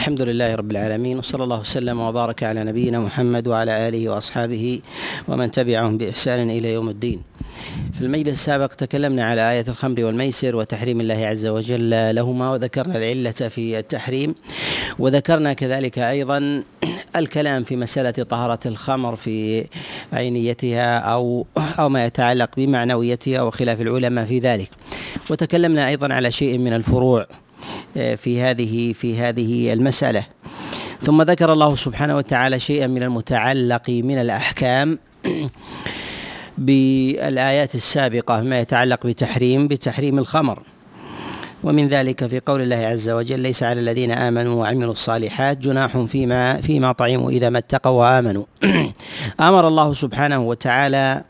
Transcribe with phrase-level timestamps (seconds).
[0.00, 4.80] الحمد لله رب العالمين وصلى الله وسلم وبارك على نبينا محمد وعلى آله وأصحابه
[5.28, 7.22] ومن تبعهم بإحسان إلى يوم الدين.
[7.92, 13.30] في المجلس السابق تكلمنا على آية الخمر والميسر وتحريم الله عز وجل لهما وذكرنا العلة
[13.30, 14.34] في التحريم
[14.98, 16.62] وذكرنا كذلك أيضا
[17.16, 19.66] الكلام في مسألة طهارة الخمر في
[20.12, 24.70] عينيتها أو أو ما يتعلق بمعنويتها وخلاف العلماء في ذلك
[25.30, 27.26] وتكلمنا أيضا على شيء من الفروع
[27.94, 30.26] في هذه في هذه المسألة.
[31.02, 34.98] ثم ذكر الله سبحانه وتعالى شيئا من المتعلق من الأحكام
[36.58, 40.62] بالآيات السابقة ما يتعلق بتحريم بتحريم الخمر.
[41.64, 46.60] ومن ذلك في قول الله عز وجل ليس على الذين آمنوا وعملوا الصالحات جناح فيما
[46.60, 48.44] فيما طعموا إذا ما اتقوا وآمنوا.
[49.40, 51.24] أمر الله سبحانه وتعالى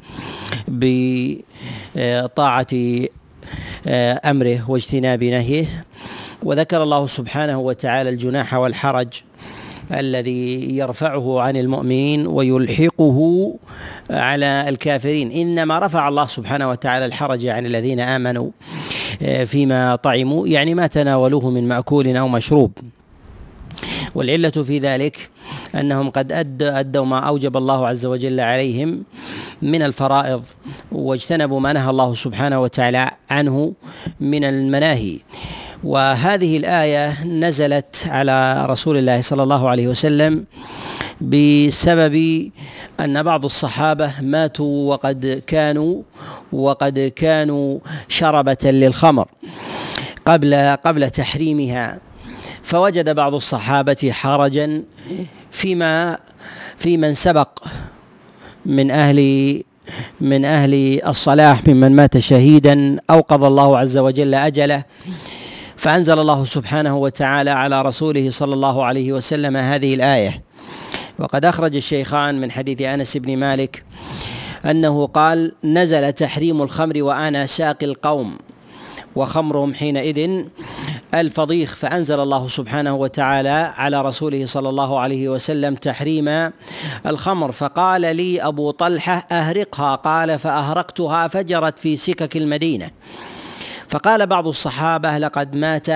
[0.68, 2.66] بطاعة
[3.86, 5.66] آه، أمره واجتناب نهيه.
[6.42, 9.08] وذكر الله سبحانه وتعالى الجناح والحرج
[9.92, 13.54] الذي يرفعه عن المؤمنين ويلحقه
[14.10, 15.32] على الكافرين.
[15.32, 18.50] إنما رفع الله سبحانه وتعالى الحرج عن الذين آمنوا
[19.22, 22.72] آه، فيما طعموا يعني ما تناولوه من مأكول أو مشروب.
[24.14, 25.30] والعلة في ذلك
[25.74, 29.02] أنهم قد أدوا ما أوجب الله عز وجل عليهم
[29.62, 30.44] من الفرائض
[30.92, 33.72] واجتنبوا ما نهى الله سبحانه وتعالى عنه
[34.20, 35.18] من المناهي.
[35.84, 40.44] وهذه الآية نزلت على رسول الله صلى الله عليه وسلم
[41.20, 42.50] بسبب
[43.00, 46.02] أن بعض الصحابة ماتوا وقد كانوا
[46.52, 49.28] وقد كانوا شربة للخمر
[50.26, 51.98] قبل قبل تحريمها.
[52.62, 54.84] فوجد بعض الصحابة حرجا
[55.50, 56.18] فيما
[56.76, 57.48] في من سبق
[58.66, 59.62] من أهل
[60.20, 64.84] من أهل الصلاح ممن مات شهيدا أو قضى الله عز وجل أجله.
[65.80, 70.42] فأنزل الله سبحانه وتعالى على رسوله صلى الله عليه وسلم هذه الآية.
[71.18, 73.84] وقد أخرج الشيخان من حديث أنس بن مالك
[74.64, 78.38] أنه قال نزل تحريم الخمر وأنا ساقي القوم
[79.16, 80.44] وخمرهم حينئذ
[81.14, 81.76] الفضيخ.
[81.76, 86.50] فأنزل الله سبحانه وتعالى على رسوله صلى الله عليه وسلم تحريم
[87.06, 87.52] الخمر.
[87.52, 89.94] فقال لي أبو طلحة أهرقها.
[89.94, 92.90] قال فأهرقتها فجرت في سكك المدينة.
[93.90, 95.88] فقال بعض الصحابة لقد مات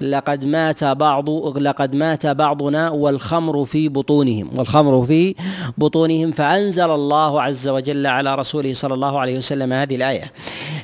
[0.00, 5.34] لقد مات بعض لقد مات بعضنا والخمر في بطونهم والخمر في
[5.78, 10.32] بطونهم فأنزل الله عز وجل على رسوله صلى الله عليه وسلم هذه الآية.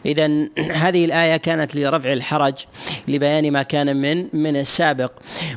[0.06, 2.54] إذا هذه الآية كانت لرفع الحرج
[3.08, 5.12] لبيان ما كان من من السابق.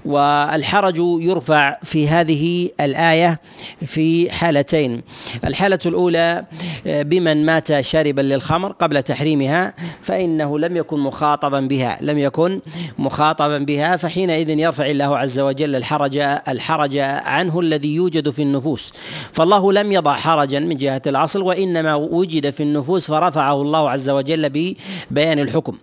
[0.05, 3.39] والحرج يرفع في هذه الآية
[3.85, 5.01] في حالتين.
[5.45, 6.45] الحالة الأولى
[6.85, 12.59] بمن مات شاربا للخمر قبل تحريمها فإنه لم يكن مخاطبا بها لم يكن
[12.97, 13.16] مخاطبا
[13.65, 16.17] بها فحينئذ يرفع الله عز وجل الحرج
[16.47, 18.93] الحرج عنه الذي يوجد في النفوس.
[19.33, 24.49] فالله لم يضع حرجا من جهة الأصل وإنما وجد في النفوس فرفعه الله عز وجل
[24.49, 25.77] ببيان الحكم.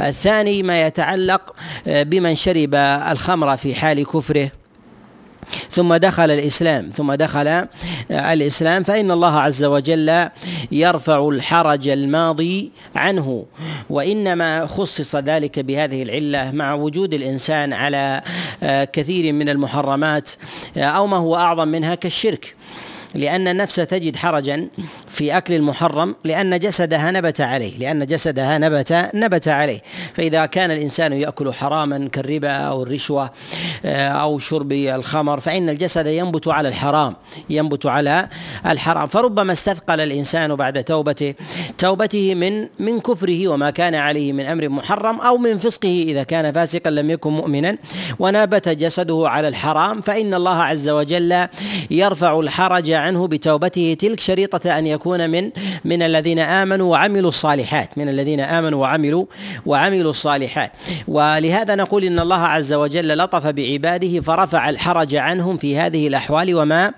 [0.00, 1.54] الثاني ما يتعلق
[1.86, 2.74] بمن شرب
[3.10, 4.50] الخمر في حال كفره.
[5.70, 7.66] ثم دخل الإسلام ثم دخل
[8.10, 10.28] الإسلام فإن الله عز وجل
[10.72, 13.44] يرفع الحرج الماضي عنه.
[13.90, 18.22] وإنما خصص ذلك بهذه العلة مع وجود الإنسان على
[18.92, 20.30] كثير من المحرمات
[20.76, 22.54] أو ما هو أعظم منها كالشرك.
[23.14, 24.68] لأن النفس تجد حرجا
[25.16, 29.80] في أكل المحرم لأن جسدها نبت عليه لأن جسدها نبت نبت عليه.
[30.14, 33.30] فإذا كان الإنسان يأكل حراما كالربا أو الرشوة
[33.84, 37.16] آه، أو شرب الخمر فإن الجسد ينبت على الحرام
[37.50, 38.28] ينبت على
[38.66, 39.06] الحرام.
[39.06, 41.34] فربما استثقل الإنسان بعد توبته
[41.78, 46.52] توبته من من كفره وما كان عليه من أمر محرم أو من فسقه إذا كان
[46.52, 47.78] فاسقا لم يكن مؤمنا
[48.18, 50.00] ونبت جسده على الحرام.
[50.00, 51.46] فإن الله عز وجل
[51.90, 53.96] يرفع الحرج عنه بتوبته.
[54.00, 55.50] تلك شريطة أن يكون من
[55.84, 59.24] من الذين آمنوا وعملوا الصالحات من الذين آمنوا وعملوا
[59.66, 60.72] وعملوا الصالحات.
[61.08, 66.92] ولهذا نقول إن الله عز وجل لطف بعباده فرفع الحرج عنهم في هذه الأحوال وما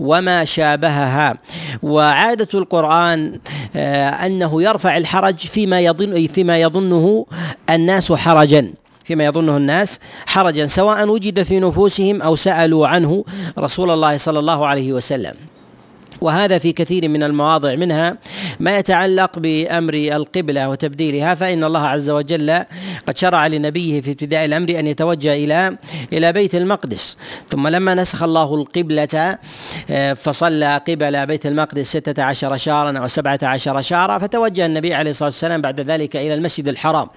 [0.00, 1.38] وما شابهها.
[1.82, 3.40] وعادة القرآن
[3.76, 7.26] آه، أنه يرفع الحرج فيما يظن فيما يظنه
[7.70, 8.72] الناس حرجا.
[9.04, 13.24] فيما يظنه الناس حرجا سواء وجد في نفوسهم أو سألوا عنه
[13.58, 15.34] رسول الله صلى الله عليه وسلم.
[16.24, 18.16] وهذا في كثير من المواضع منها
[18.60, 22.64] ما يتعلق بأمر القبلة وتبديلها فإن الله عز وجل
[23.06, 25.76] قد شرع لنبيه في ابتداء الأمر أن يتوجه إلى
[26.12, 27.16] إلى بيت المقدس.
[27.50, 29.38] ثم لما نسخ الله القبلة
[29.90, 35.10] آه، فصلى قبل بيت المقدس ستة عشر شهرا أو سبعة عشر شهرا فتوجه النبي عليه
[35.10, 37.08] الصلاة والسلام بعد ذلك إلى المسجد الحرام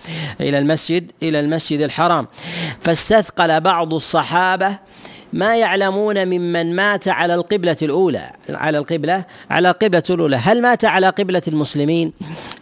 [0.41, 2.27] إلى المسجد إلى المسجد الحرام.
[2.81, 4.86] فاستثقل بعض الصحابة
[5.33, 10.35] ما يعلمون ممن مات على القبلة الأولى على القبلة على القبلة الأولى.
[10.35, 12.13] هل مات على قبلة المسلمين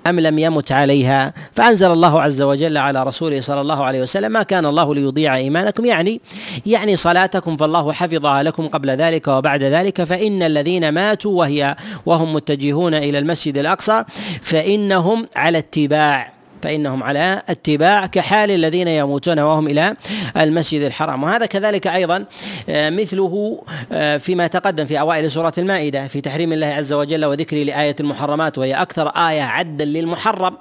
[0.07, 4.43] أم لم يمت عليها؟ فأنزل الله عز وجل على رسوله صلى الله عليه وسلم ما
[4.43, 5.85] كان الله ليضيع إيمانكم.
[5.85, 6.21] يعني
[6.65, 11.75] يعني صلاتكم فالله حفظها لكم قبل ذلك وبعد ذلك فإن الذين ماتوا وهي
[12.05, 14.03] وهم متجهون إلى المسجد الأقصى
[14.41, 16.34] فإنهم على اتباع
[16.65, 19.95] فإنهم على اتباع كحال الذين يموتون وهم إلى
[20.37, 21.23] المسجد الحرام.
[21.23, 22.25] وهذا كذلك أيضا
[22.69, 27.63] آه، مثله آه، فيما تقدم في أوائل سورة المائدة في تحريم الله عز وجل وذكر
[27.63, 30.57] لآية المحرمات وهي أكثر آية عدا للمحرم.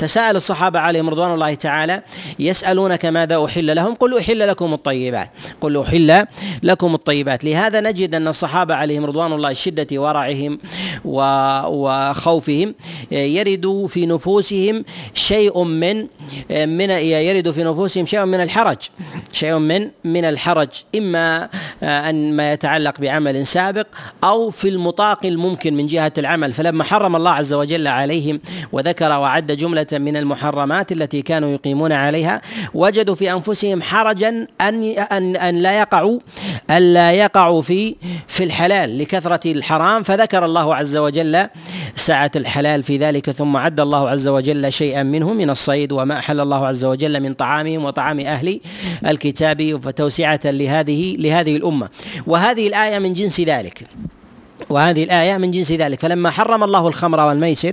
[0.00, 2.02] تساءل الصحابة عليهم رضوان الله تعالى
[2.38, 5.30] يسألونك ماذا أحل لهم؟ قل أحل لكم الطيبات.
[5.60, 6.26] قل أحل
[6.62, 7.44] لكم الطيبات.
[7.44, 10.58] لهذا نجد أن الصحابة عليهم رضوان الله شدة ورعهم
[11.04, 12.74] وخوفهم
[13.10, 16.06] يرد في نفوسهم شيء من
[16.50, 18.78] من يرد في نفوسهم شيء من الحرج.
[19.32, 20.68] شيء من من الحرج.
[20.96, 21.48] إما
[21.82, 23.86] أن ما يتعلق بعمل سابق
[24.24, 26.52] أو في المطاق الممكن من جهة العمل.
[26.52, 28.40] فلما حرم الله عز وجل عليهم
[28.72, 32.42] وذكر وعد جملة من المحرمات التي كانوا يقيمون عليها
[32.74, 36.18] وجدوا في أنفسهم حرجا أن أن أن لا يقعوا
[36.70, 37.96] أن لا يقعوا في
[38.28, 40.02] في الحلال لكثرة الحرام.
[40.02, 41.46] فذكر الله عز وجل
[41.96, 46.40] سعه الحلال في ذلك ثم عد الله عز وجل شيئا منه من الصيد وما أحل
[46.40, 48.60] الله عز وجل من طعامهم وطعام أهل
[49.06, 51.88] الكتاب فتوسعة لهذه لهذه الأمة.
[52.26, 53.86] وهذه الآية من جنس ذلك.
[54.68, 56.00] وهذه الآية من جنس ذلك.
[56.00, 57.72] فلما حرم الله الخمر والميسر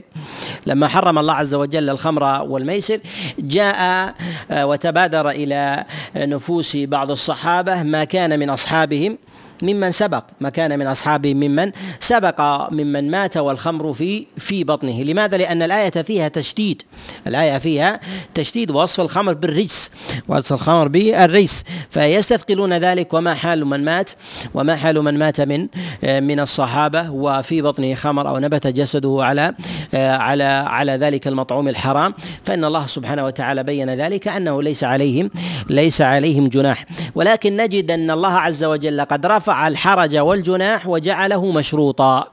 [0.66, 3.00] لما حرم الله عز وجل الخمر والميسر
[3.40, 4.14] جاء
[4.52, 5.86] آه، وتبادر إلى
[6.16, 9.18] نفوس بعض الصحابة ما كان من أصحابهم.
[9.62, 15.04] ممن سبق ما كان من اصحابه ممن سبق ممن مات والخمر في في بطنه.
[15.04, 16.82] لماذا؟ لأن الآية فيها تشديد.
[17.28, 18.00] الآية فيها
[18.34, 19.92] تشديد وصف الخمر بالرجس
[20.28, 21.64] وصف الخمر بالرجس.
[21.90, 24.12] فيستثقلون ذلك وما حال من مات
[24.54, 25.68] وما حال من مات من
[26.04, 29.54] من الصحابة وفي بطنه خمر أو نبت جسده على
[29.94, 32.14] على على ذلك المطعوم الحرام.
[32.44, 35.32] فإن الله سبحانه وتعالى بين ذلك أنه ليس عليهم
[35.70, 36.86] ليس عليهم جناح.
[37.16, 42.28] ولكن نجد أن الله عز وجل قد رفع رفع الحرج والجناح وجعله مشروطا.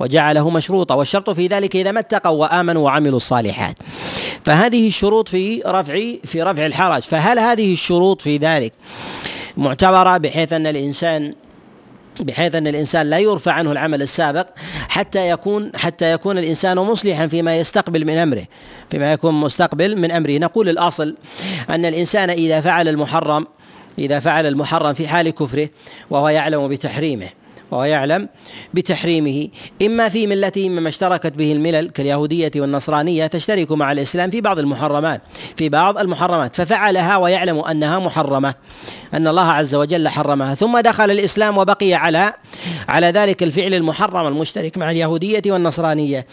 [0.00, 0.94] وجعله مشروطا.
[0.94, 3.76] والشرط في ذلك إذا ما اتقوا وآمنوا وعملوا الصالحات.
[4.44, 7.02] فهذه الشروط في رفع في رفع الحرج.
[7.02, 8.72] فهل هذه الشروط في ذلك
[9.56, 11.34] معتبرة بحيث أن الإنسان
[12.20, 14.46] بحيث أن الإنسان لا يرفع عنه العمل السابق
[14.88, 18.44] حتى يكون حتى يكون الإنسان مصلحا فيما يستقبل من أمره
[18.90, 20.38] فيما يكون مستقبل من أمره.
[20.38, 21.16] نقول الأصل
[21.70, 23.46] أن الإنسان إذا فعل المحرم
[23.98, 25.68] إذا فعل المحرم في حال كفره
[26.10, 27.28] وهو يعلم بتحريمه.
[27.70, 28.28] وهو يعلم
[28.74, 29.48] بتحريمه.
[29.82, 35.20] إما في ملته مما اشتركت به الملل كاليهودية والنصرانية تشترك مع الإسلام في بعض المحرمات
[35.56, 38.54] في بعض المحرمات ففعلها ويعلم أنها محرمة
[39.14, 40.54] أن الله عز وجل حرمها.
[40.54, 42.32] ثم دخل الإسلام وبقي على
[42.88, 46.26] على ذلك الفعل المحرم المشترك مع اليهودية والنصرانية.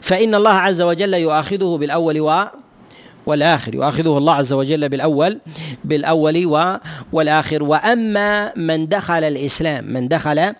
[0.00, 2.44] فإن الله عز وجل يؤاخذه بالأول و
[3.26, 3.74] والآخر.
[3.74, 5.38] يؤاخذه الله عز وجل بالأول
[5.84, 6.46] بالأول
[7.12, 7.62] والآخر.
[7.62, 10.52] وأما من دخل الإسلام من دخل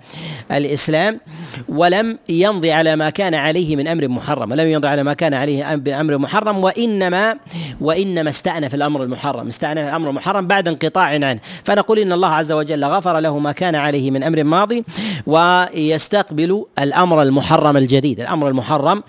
[0.52, 1.20] الإسلام
[1.68, 5.76] ولم يمضي على ما كان عليه من أمر محرم ولم يمضي على ما كان عليه
[5.76, 7.36] من أمر محرم وإنما
[7.80, 11.40] وإنما استأنف الأمر المحرم استأنف الأمر المحرم بعد انقطاع عنه.
[11.64, 14.84] فنقول إن الله عز وجل غفر له ما كان عليه من أمر ماضي
[15.26, 19.02] ويستقبل الأمر المحرم الجديد الأمر المحرم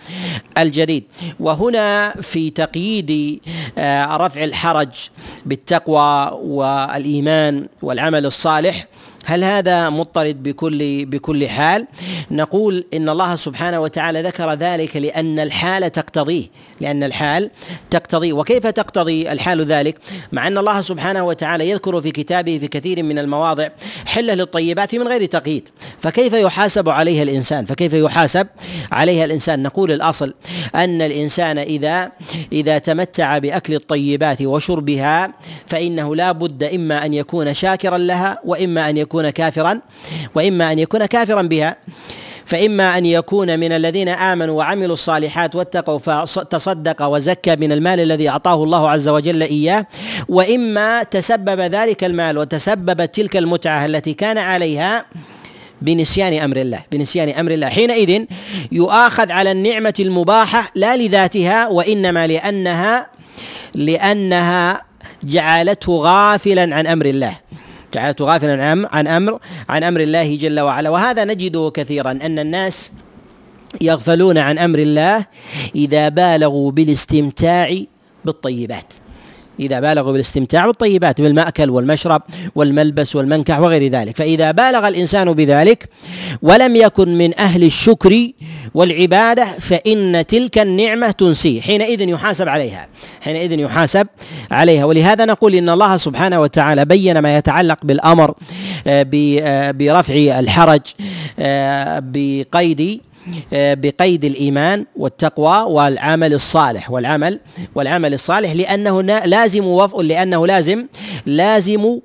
[0.58, 1.04] الجديد.
[1.40, 3.42] وهنا في تقييد
[3.78, 4.90] آه، رفع الحرج
[5.46, 8.88] بالتقوى والإيمان والعمل الصالح
[9.30, 11.88] هل هذا مضطرد بكل بكل حال؟
[12.32, 16.46] نقول إن الله سبحانه وتعالى ذكر ذلك لأن الحال تقتضيه،
[16.82, 17.50] لأن الحال
[17.90, 19.98] تقتضيه، وكيف تقتضي الحال ذلك؟
[20.32, 23.70] مع أن الله سبحانه وتعالى يذكر في كتابه في كثير من المواضع
[24.06, 25.70] حلة للطيبات من غير تقييد،
[26.00, 28.48] فكيف يحاسب عليها الإنسان؟ فكيف يحاسب
[28.92, 30.34] عليها الإنسان؟ نقول الأصل
[30.76, 32.12] أن الإنسان اذا
[32.52, 35.34] إذا تمتع بأكل الطيبات وشربها
[35.66, 39.82] فإنه لا بد إما أن يكون شاكرا لها وإما أن يكون يكون كافرا
[40.36, 41.76] وإما أن يكون كافرا بها
[42.46, 48.64] فإما أن يكون من الذين آمنوا وعملوا الصالحات واتقوا فتصدق وزكى من المال الذي أعطاه
[48.64, 49.86] الله عز وجل إياه
[50.30, 55.06] وإما تسبب ذلك المال وتسببت تلك المتعة التي كان عليها
[55.82, 57.70] بنسيان أمر الله بنسيان أمر الله.
[57.70, 58.26] حينئذ
[58.72, 63.08] يؤاخذ على النعمة المباحة لا لذاتها وإنما لأنها
[63.76, 64.82] لأنها
[65.24, 67.34] جعلته غافلا عن أمر الله.
[67.94, 69.40] جعلته غافلا عن عن أمر
[69.70, 70.90] عن أمر الله جل وعلا.
[70.90, 72.92] وهذا نجده كثيرا أن الناس
[73.82, 75.26] يغفلون عن أمر الله
[75.76, 77.82] إذا بالغوا بالاستمتاع
[78.26, 78.94] بالطيبات.
[79.60, 82.22] إذا بالغوا بالاستمتاع بالطيبات بالمأكل والمشرب
[82.56, 84.18] والملبس والمنكح وغير ذلك.
[84.18, 85.90] فإذا بالغ الإنسان بذلك
[86.42, 88.28] ولم يكن من أهل الشكر
[88.74, 91.62] والعبادة فإن تلك النعمة تنسيه.
[91.62, 92.88] حينئذ يحاسب عليها.
[93.22, 94.08] حينئذ يحاسب
[94.52, 94.86] عليها.
[94.86, 98.34] ولهذا نقول إن الله سبحانه وتعالى بين ما يتعلق بالأمر
[98.88, 99.08] آه،
[99.42, 100.82] آه، برفع الحرج
[101.40, 103.02] آه، بقيد
[103.52, 106.92] بقيد الإيمان والتقوى والعمل الصالح.
[106.92, 107.40] والعمل
[107.76, 109.64] والعمل الصالح لأنه لازم
[110.02, 110.86] لأنه لازم
[111.26, 112.00] لازم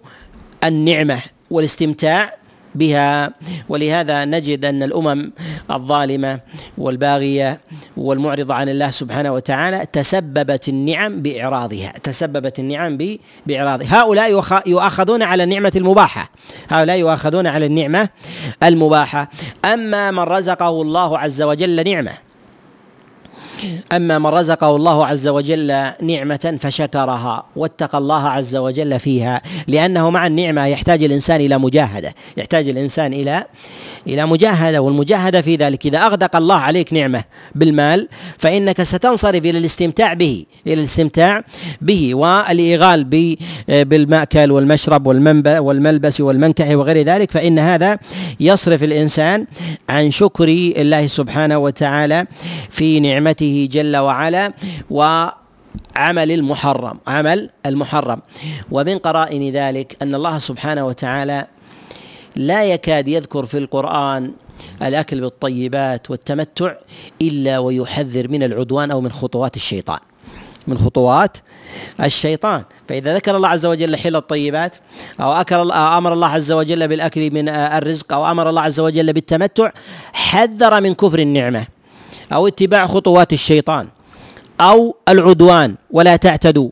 [0.64, 1.18] النعمة
[1.50, 2.34] والاستمتاع
[2.74, 3.30] بها.
[3.68, 5.32] ولهذا نجد أن الأمم
[5.70, 6.40] الظالمة
[6.78, 7.60] والباغية
[7.96, 12.98] والمعرضة عن الله سبحانه وتعالى تسببت النعم بإعراضها تسببت النعم
[13.46, 14.02] بإعراضها.
[14.02, 14.30] هؤلاء
[14.66, 16.30] يؤاخذون على النعمة المباحة.
[16.68, 18.08] هؤلاء يؤاخذون على النعمة
[18.62, 19.30] المباحة.
[19.64, 22.12] أما من رزقه الله عز وجل نعمة
[23.92, 30.26] أما من رزقه الله عز وجل نعمة فشكرها واتقى الله عز وجل فيها لأنه مع
[30.26, 33.44] النعمة يحتاج الإنسان إلى مجاهدة يحتاج الإنسان إلى
[34.06, 40.12] إلى مجاهدة والمجاهدة في ذلك إذا أغدق الله عليك نعمة بالمال فإنك ستنصرف إلى الاستمتاع
[40.12, 41.44] به إلى الاستمتاع
[41.80, 43.04] به والايغال
[43.68, 47.98] بالمأكل والمشرب والملبس والمنكح وغير ذلك فإن هذا
[48.40, 49.46] يصرف الإنسان
[49.88, 52.26] عن شكر الله سبحانه وتعالى
[52.70, 54.52] في نعمته جل وعلا
[54.90, 55.26] و
[55.96, 58.20] عمل المحرم عمل المحرم.
[58.70, 61.46] ومن قرائن ذلك أن الله سبحانه وتعالى
[62.36, 64.32] لا يكاد يذكر في القرآن
[64.82, 66.74] الأكل بالطيبات والتمتع
[67.22, 69.98] إلا ويحذر من العدوان أو من خطوات الشيطان
[70.66, 71.36] من خطوات
[72.00, 72.62] الشيطان.
[72.88, 74.76] فإذا ذكر الله عز وجل حل الطيبات
[75.20, 79.70] أو أكل أمر الله عز وجل بالأكل من الرزق أو أمر الله عز وجل بالتمتع
[80.12, 81.66] حذر من كفر النعمة.
[82.32, 83.88] أو اتباع خطوات الشيطان
[84.60, 86.70] أو العدوان ولا تعتدوا.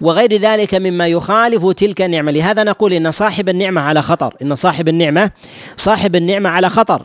[0.00, 2.32] وغير ذلك مما يخالف تلك النعمة.
[2.32, 5.30] لهذا نقول إن صاحب النعمة على خطر إن صاحب النعمة
[5.76, 7.02] صاحب النعمة على خطر.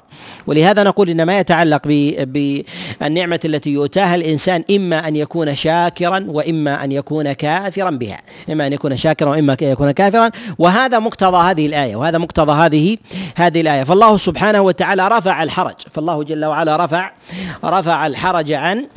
[0.48, 6.92] ولهذا نقول إن ما يتعلق بالنعمة التي يؤتاها الإنسان إما أن يكون شاكرا وإما أن
[6.92, 8.22] يكون كافرا بها.
[8.52, 10.30] إما أن يكون شاكرا وإما أن يكون كافرا.
[10.60, 12.98] وهذا مقتضى هذه الآية وهذا مقتضى هذه
[13.36, 13.84] هذه الآية.
[13.84, 15.76] فالله سبحانه وتعالى رفع الحرج.
[15.92, 17.12] فالله جل وعلا رفع
[17.66, 18.88] رفع الحرج عن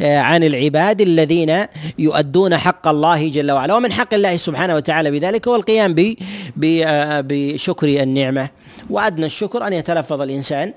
[0.00, 1.66] عن العباد الذين
[1.98, 5.94] يؤدون حق الله جل وعلا ومن حق الله سبحانه وتعالى بذلك هو القيام
[6.56, 8.48] بشكر النعمة.
[8.90, 10.72] وأدنى الشكر أن يتلفظ الإنسان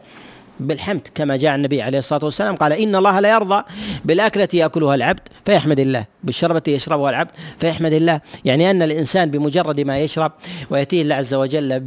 [0.59, 3.63] بالحمد كما جاء النبي عليه الصلاة والسلام قال إن الله لا يرضى
[4.05, 6.10] بالأكلة يأكلها العبد فيحمد الله.
[6.23, 8.21] بالشربة يشربها العبد فيحمد الله.
[8.45, 10.31] يعني أن الإنسان بمجرد ما يشرب
[10.69, 11.79] ويأتيه الله عز وجل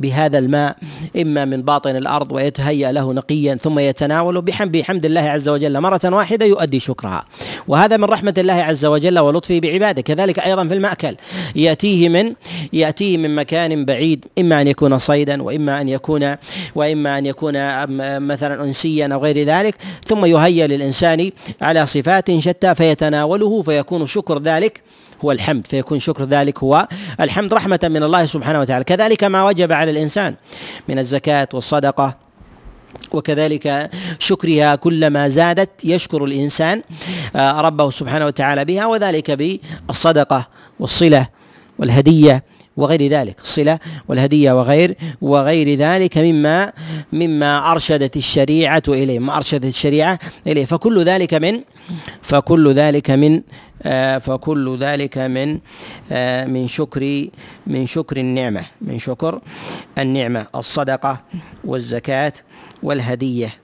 [0.00, 0.76] بهذا الماء
[1.16, 5.80] إما من باطن الأرض ويتهيأ له نقيا ثم يتناوله بحمد الله عز وجل.
[5.80, 7.24] مرة واحدة يؤدي شكرها.
[7.68, 10.02] وهذا من رحمة الله عز وجل ولطفه بعباده.
[10.02, 11.16] كذلك أيضا في المأكل.
[11.56, 12.32] يأتيه من
[12.72, 16.36] يأتيه من مكان بعيد إما أن يكون صيدا وإما أن يكون
[16.74, 17.52] وإما أن يكون
[18.18, 19.74] مثلا أنسيا أو غير ذلك
[20.06, 21.30] ثم يهيأ للإنسان
[21.62, 24.82] على صفات شتى فيتناوله في فيكون شكر ذلك
[25.24, 25.66] هو الحمد.
[25.66, 26.88] فيكون شكر ذلك هو
[27.20, 28.84] الحمد رحمة من الله سبحانه وتعالى.
[28.84, 30.34] كذلك ما وجب على الإنسان
[30.88, 32.16] من الزكاة والصدقة
[33.12, 36.82] وكذلك شكرها كلما زادت يشكر الإنسان
[37.36, 40.48] آه، ربه سبحانه وتعالى بها وذلك بالصدقة
[40.80, 41.28] والصلة
[41.78, 42.44] والهدية
[42.76, 43.40] وغير ذلك.
[43.40, 43.78] الصلة
[44.08, 46.72] والهدية وغير وغير ذلك مما
[47.12, 50.64] مما أرشدت الشريعة إليه ما أرشدت الشريعة إليه.
[50.64, 51.60] فكل ذلك من
[52.22, 53.42] فكل ذلك من
[54.18, 55.58] فكل ذلك من
[56.12, 57.28] آه، من شكر
[57.66, 59.40] من شكر النعمة من شكر
[59.98, 61.22] النعمة الصدقة
[61.64, 62.32] والزكاة
[62.82, 63.54] والهدية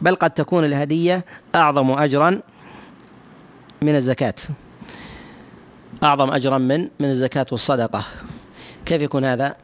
[0.00, 2.40] بل قد تكون الهدية أعظم أجرا
[3.82, 4.34] من الزكاة
[6.02, 8.04] أعظم أجرا من من الزكاة والصدقة
[8.86, 9.56] كيف يكون هذا؟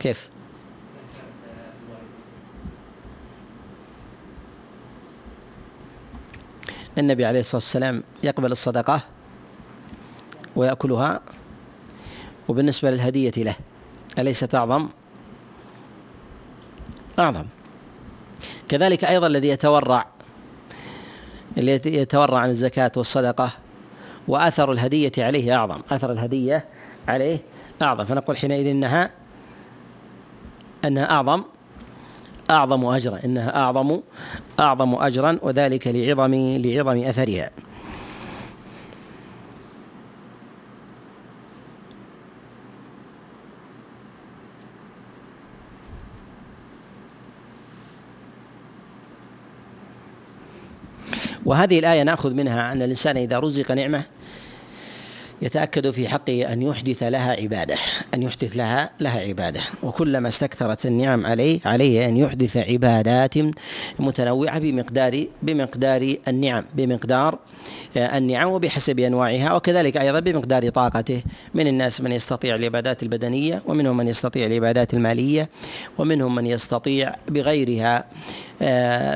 [0.00, 0.28] كيف؟
[6.98, 9.00] النبي عليه الصلاة والسلام يقبل الصدقة
[10.56, 11.20] ويأكلها
[12.48, 13.56] وبالنسبة للهدية له
[14.18, 14.88] أليست أعظم؟
[17.18, 17.44] أعظم.
[18.68, 20.06] كذلك أيضا الذي يتورع
[21.58, 23.50] الذي يتورع عن الزكاة والصدقة
[24.28, 26.64] وأثر الهدية عليه أعظم أثر الهدية
[27.08, 27.38] عليه
[27.82, 28.04] أعظم.
[28.04, 29.10] فنقول حينئذ أنها
[30.84, 31.44] أنها أعظم.
[32.50, 34.00] أعظم أجرا إنها أعظم
[34.60, 37.50] أعظم أجرا وذلك لعظم لعظم أثرها.
[51.46, 54.02] وهذه الآية نأخذ منها أن الإنسان إذا رزق نعمة
[55.42, 57.76] يتأكد في حقه أن يحدث لها عبادة
[58.14, 59.60] أن يحدث لها لها عبادة.
[59.82, 63.34] وكلما استكثرت النعم عليه عليه أن يحدث عبادات
[63.98, 67.38] متنوعة بمقدار بمقدار النعم بمقدار
[67.96, 71.22] النعم وبحسب أنواعها وكذلك أيضا بمقدار طاقته.
[71.54, 75.48] من الناس من يستطيع العبادات البدنية ومنهم من يستطيع العبادات المالية
[75.98, 78.04] ومنهم من يستطيع بغيرها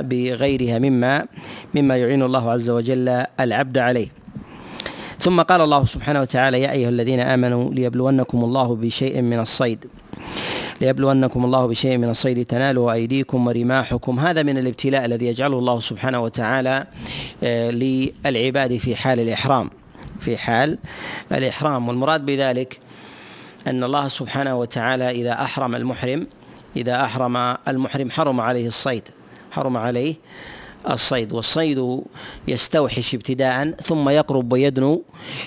[0.02, 1.26] بغيرها مما
[1.74, 4.08] مما يعين الله عز وجل العبد عليه.
[5.20, 9.86] ثم قال الله سبحانه وتعالى يا أيها الذين آمنوا ليبلونكم الله بشيء من الصيد.
[10.80, 12.44] ليبلونكم الله بشيء من الصيد.
[12.44, 14.20] تناله أيديكم ورماحكم.
[14.20, 16.86] هذا من الابتلاء الذي يجعله الله سبحانه وتعالى
[17.42, 19.70] آه، للعباد في حال الإحرام.
[20.20, 20.78] في حال
[21.32, 21.88] الإحرام.
[21.88, 22.78] والمراد بذلك
[23.66, 26.26] أن الله سبحانه وتعالى إذا أحرم المحرم
[26.76, 27.36] إذا أحرم
[27.68, 29.08] المحرم حرم عليه الصيد.
[29.50, 30.14] حرم عليه
[30.90, 32.00] الصيد والصيد
[32.48, 35.02] يستوحش ابتداء ثم يقرب ويدنو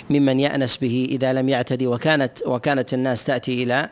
[0.09, 3.89] ممن يأنس به إذا لم يعتدي وكانت وكانت الناس تأتي إلى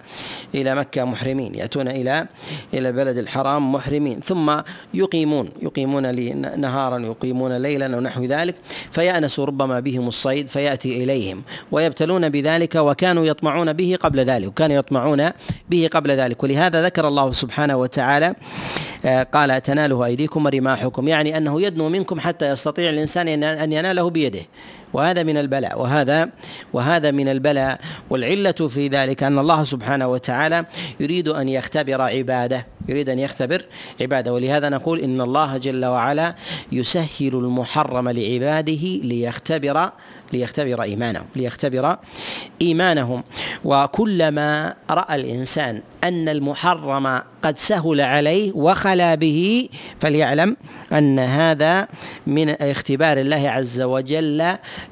[0.56, 2.28] إلى مكة محرمين يأتون إلى
[2.74, 4.62] إلى البلد الحرام محرمين ثم
[4.94, 6.16] يقيمون يقيمون
[6.62, 8.56] نهارا يقيمون ليلا ونحو ذلك
[8.92, 15.30] فيأنس ربما بهم الصيد فيأتي إليهم ويبتلون بذلك وكانوا يطمعون به قبل ذلك وكانوا يطمعون
[15.70, 18.36] به قبل ذلك ولهذا ذكر الله سبحانه وتعالى
[19.06, 21.08] آه، قال تناله أيديكم ورماحكم.
[21.08, 24.42] يعني أنه يدنو منكم حتى يستطيع الإنسان أن يناله بيده.
[24.94, 25.82] وهذا من البلاء.
[25.82, 26.30] وهذا
[26.74, 27.80] وهذا من البلاء.
[28.10, 30.66] والعلة في ذلك أن الله سبحانه وتعالى
[31.00, 32.68] يريد أن يختبر عباده.
[32.90, 33.66] يريد أن يختبر
[34.02, 34.34] عباده.
[34.34, 36.36] ولهذا نقول إن الله جل وعلا
[36.72, 39.90] يسهل المحرم لعباده ليختبر
[40.34, 41.26] ليختبر إيمانهم.
[41.36, 41.98] ليختبر
[42.62, 43.24] إيمانهم.
[43.66, 50.58] وكلما رأى الإنسان أن المحرم قد سهل عليه وخلا به فليعلم
[50.94, 51.88] أن هذا
[52.28, 54.44] من اختبار الله عز وجل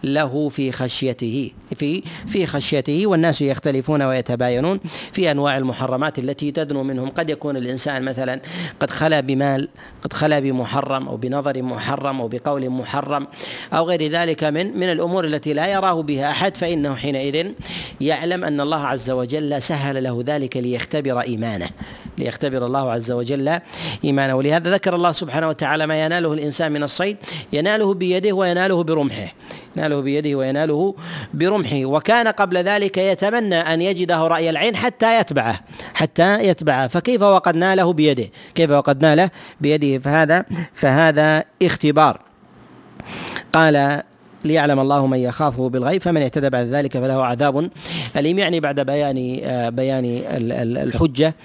[0.03, 4.79] له في خشيته في في خشيته والناس يختلفون ويتباينون
[5.11, 7.09] في أنواع المحرمات التي تدنو منهم.
[7.09, 8.41] قد يكون الإنسان مثلا
[8.79, 9.69] قد خلا بمال
[10.01, 13.27] قد خلا بمحرم أو بنظر محرم أو بقول محرم
[13.73, 17.51] أو غير ذلك من من الأمور التي لا يراه بها أحد فإنه حينئذ
[18.01, 21.69] يعلم أن الله عز وجل سهل له ذلك ليختبر إيمانه
[22.17, 23.59] ليختبر الله عز وجل
[24.03, 24.35] إيمانه.
[24.35, 27.17] ولهذا ذكر الله سبحانه وتعالى ما يناله الإنسان من الصيد
[27.53, 29.33] يناله بيده ويناله برمحه.
[29.77, 30.95] يناله بيده ويناله
[31.33, 31.85] برمحه.
[31.85, 35.59] وكان قبل ذلك يتمنى أن يجده رأي العين حتى يتبعه
[35.93, 36.87] حتى يتبعه.
[36.87, 39.29] فكيف وقد ناله بيده؟ كيف وقد ناله
[39.61, 42.21] بيده؟ فهذا فهذا اختبار.
[43.53, 44.03] قال
[44.45, 47.69] ليعلم الله من يخافه بالغيب فمن اعتدى بعد ذلك فله عذاب
[48.17, 48.39] أليم.
[48.39, 50.21] يعني بعد بيان آه، بيان
[50.77, 51.35] الحجة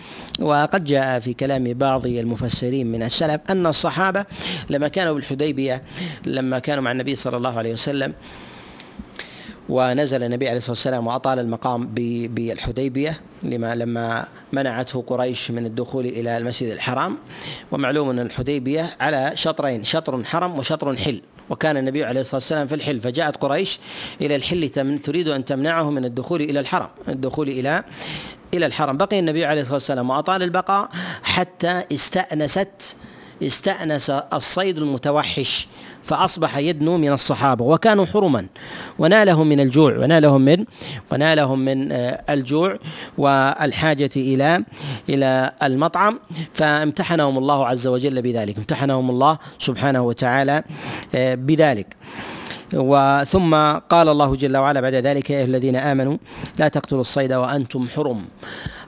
[0.40, 4.24] وقد جاء في كلام بعض المفسرين من السلف أن الصحابة
[4.70, 5.82] لما كانوا بالحديبية
[6.26, 8.12] لما كانوا مع النبي صلى الله عليه وسلم
[9.68, 11.86] ونزل النبي عليه الصلاة والسلام وأطال المقام
[12.28, 17.18] بالحديبية لما لما منعته قريش من الدخول إلى المسجد الحرام.
[17.72, 21.20] ومعلوم أن الحديبية على شطرين شطر حرم وشطر حل.
[21.50, 23.00] وكان النبي عليه الصلاة والسلام في الحل.
[23.00, 23.78] فجاءت قريش
[24.20, 27.84] إلى الحل تريد أن تمنعه من الدخول إلى الحرم الدخول إلى
[28.54, 28.96] إلى الحرم.
[28.96, 30.88] بقي النبي عليه الصلاة والسلام وأطال البقاء
[31.22, 32.96] حتى استانست
[33.42, 35.68] استأنس الصيد المتوحش.
[36.04, 38.46] فأصبح يدنو من الصحابة وكانوا حرما.
[38.98, 40.64] ونالهم من الجوع ونالهم من
[41.12, 42.78] ونالهم من آه، الجوع
[43.18, 44.64] والحاجة إلى
[45.08, 46.18] إلى المطعم.
[46.54, 50.62] فامتحنهم الله عز وجل بذلك امتحنهم الله سبحانه وتعالى
[51.14, 51.96] آه، بذلك.
[52.74, 56.16] وثم قال الله جل وعلا بعد ذلك يا الذين آمنوا
[56.58, 58.24] لا تقتلوا الصيد وأنتم حرم.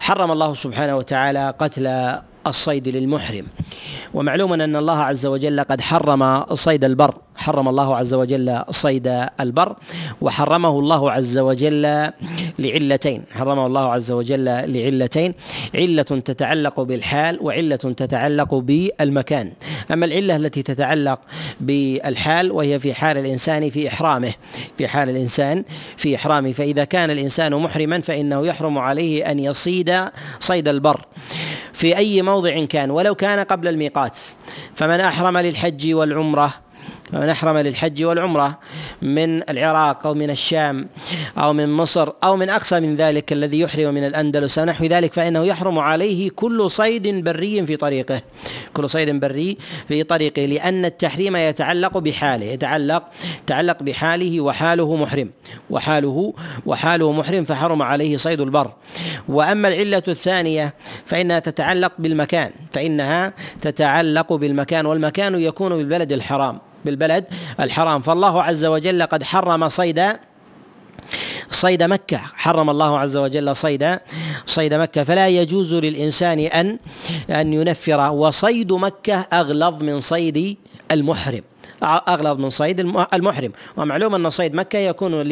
[0.00, 2.16] حرم الله سبحانه وتعالى قتل
[2.48, 3.46] الصيد للمحرم.
[4.14, 7.14] ومعلوم أن الله عز وجل قد حرم صيد البر.
[7.36, 9.76] حرم الله عز وجل صيد البر.
[10.20, 12.10] وحرمه الله عز وجل
[12.58, 13.22] لعلتين.
[13.30, 15.34] حرمه الله عز وجل لعلتين.
[15.74, 19.52] علة تتعلق بالحال وعلة تتعلق بالمكان.
[19.92, 21.20] أما العلة التي تتعلق
[21.60, 24.32] بالحال وهي في حال الإنسان في إحرامه.
[24.78, 25.64] في حال الإنسان
[25.96, 26.52] في إحرامه.
[26.52, 29.94] فإذا كان الإنسان محرما فإنه يحرم عليه أن يصيد
[30.40, 31.00] صيد البر.
[31.76, 34.16] في أي موضع كان ولو كان قبل الميقات.
[34.74, 36.54] فمن أحرم للحج والعمرة
[37.12, 38.58] فمن أحرم للحج والعمرة
[39.02, 40.88] من العراق أو من الشام
[41.38, 45.44] أو من مصر أو من أقصى من ذلك الذي يحرم من الأندلس ونحو ذلك فإنه
[45.44, 48.22] يحرم عليه كل صيد بري في طريقه.
[48.74, 49.56] كل صيد بري
[49.88, 53.02] في طريقه لأن التحريم يتعلق بحاله يتعلق
[53.44, 55.30] يتعلق بحاله وحاله محرم
[55.70, 56.34] وحاله
[56.66, 58.70] وحاله محرم فحرم عليه صيد البر.
[59.28, 60.74] وأما العلة الثانية
[61.06, 66.58] فإنها تتعلق بالمكان فإنها تتعلق بالمكان والمكان يكون بالبلد الحرام.
[66.86, 67.24] بالبلد
[67.60, 68.00] الحرام.
[68.02, 70.02] فالله عز وجل قد حرم صيد
[71.50, 72.16] صيد مكة.
[72.16, 73.98] حرم الله عز وجل صيد
[74.46, 75.04] صيد مكة.
[75.04, 76.78] فلا يجوز للإنسان أن
[77.30, 78.10] أن ينفر.
[78.10, 80.56] وصيد مكة أغلظ من صيد
[80.92, 81.42] المحرم.
[81.82, 82.80] اغلظ من صيد
[83.14, 83.52] المحرم.
[83.76, 85.22] ومعلوم أن صيد مكة يكون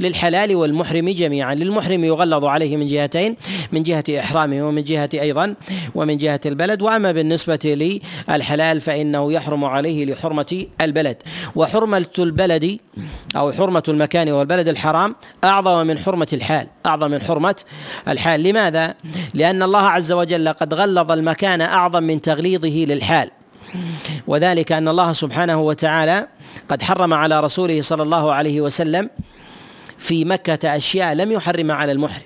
[0.00, 1.54] للحلال والمحرم جميعا.
[1.54, 3.36] للمحرم يغلظ عليه من جهتين
[3.72, 5.54] من جهة إحرامه ومن جهة أيضا
[5.94, 6.82] ومن جهة البلد.
[6.82, 11.16] وأما بالنسبة للحلال فإنه يحرم عليه لحرمة البلد.
[11.56, 12.78] وحرمة البلد
[13.36, 17.56] أو حرمة المكان والبلد الحرام أعظم من حرمة الحال أعظم من حرمة
[18.08, 18.42] الحال.
[18.42, 18.94] لماذا؟
[19.34, 23.30] لأن الله عز وجل قد غلظ المكان أعظم من تغليظه للحال.
[24.26, 26.26] وذلك أن الله سبحانه وتعالى
[26.68, 29.10] قد حرم على رسوله صلى الله عليه وسلم
[29.98, 32.22] في مكة أشياء لم يحرمها على المحرم.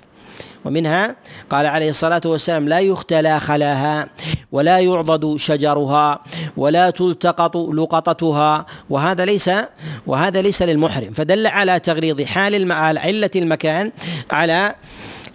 [0.65, 1.15] ومنها
[1.49, 4.07] قال عليه الصلاة والسلام لا يختلى خلاها
[4.51, 6.19] ولا يعضد شجرها
[6.57, 9.49] ولا تلتقط لقطتها وهذا ليس
[10.07, 11.13] وهذا ليس للمحرم.
[11.13, 13.91] فدل على تغليظ حال علة المكان
[14.31, 14.75] على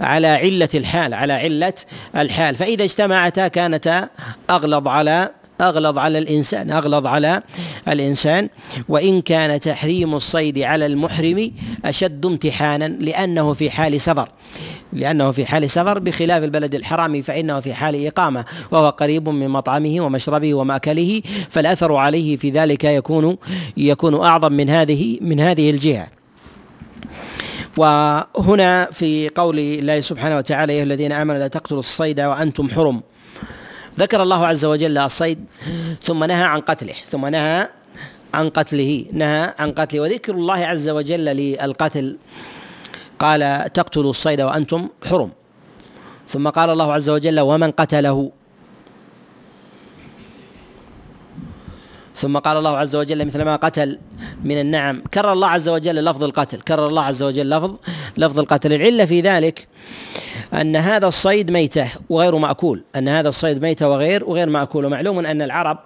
[0.01, 1.75] على علة الحال على علة
[2.17, 2.55] الحال.
[2.55, 4.09] فإذا اجتمعتا كانتا
[4.51, 7.43] أغلظ على أغلظ على الإنسان أغلظ على
[7.89, 8.49] الإنسان.
[8.89, 11.51] وإن كان تحريم الصيد على المحرم
[11.85, 14.29] أشد امتحانا لأنه في حال سفر.
[14.93, 18.45] لأنه في حال سفر بخلاف البلد الحرام فإنه في حال إقامة.
[18.71, 23.37] وهو قريب من مطعمه ومشربه ومأكله فالأثر عليه في ذلك يكون
[23.77, 26.09] يكون أعظم من هذه من هذه الجهة.
[27.77, 33.03] وهنا في قول الله سبحانه وتعالى يا الذين آمنوا لا تقتلوا الصيد وأنتم حرم.
[33.99, 35.45] ذكر الله عز وجل الصيد
[36.03, 37.69] ثم نهى عن قتله ثم نهى
[38.35, 42.17] عن قتله نهى عن قتله وذكر الله عز وجل للقتل.
[43.19, 45.31] قال تقتلوا الصيد وأنتم حرم.
[46.29, 48.33] ثم قال الله عز وجل ومن قتله
[52.17, 53.99] ثم قال الله عز وجل مثل ما قتل
[54.45, 55.03] من النعم.
[55.15, 56.61] كرر الله عز وجل لفظ القتل.
[56.61, 57.77] كرر الله عز وجل لفظ
[58.17, 58.73] لفظ القتل.
[58.73, 59.69] العلة في ذلك
[60.53, 62.83] أن هذا الصيد ميتة وغير مأكول.
[62.97, 64.85] أن هذا الصيد ميتة وغير وغير مأكول.
[64.85, 65.79] ومعلوم أن العرب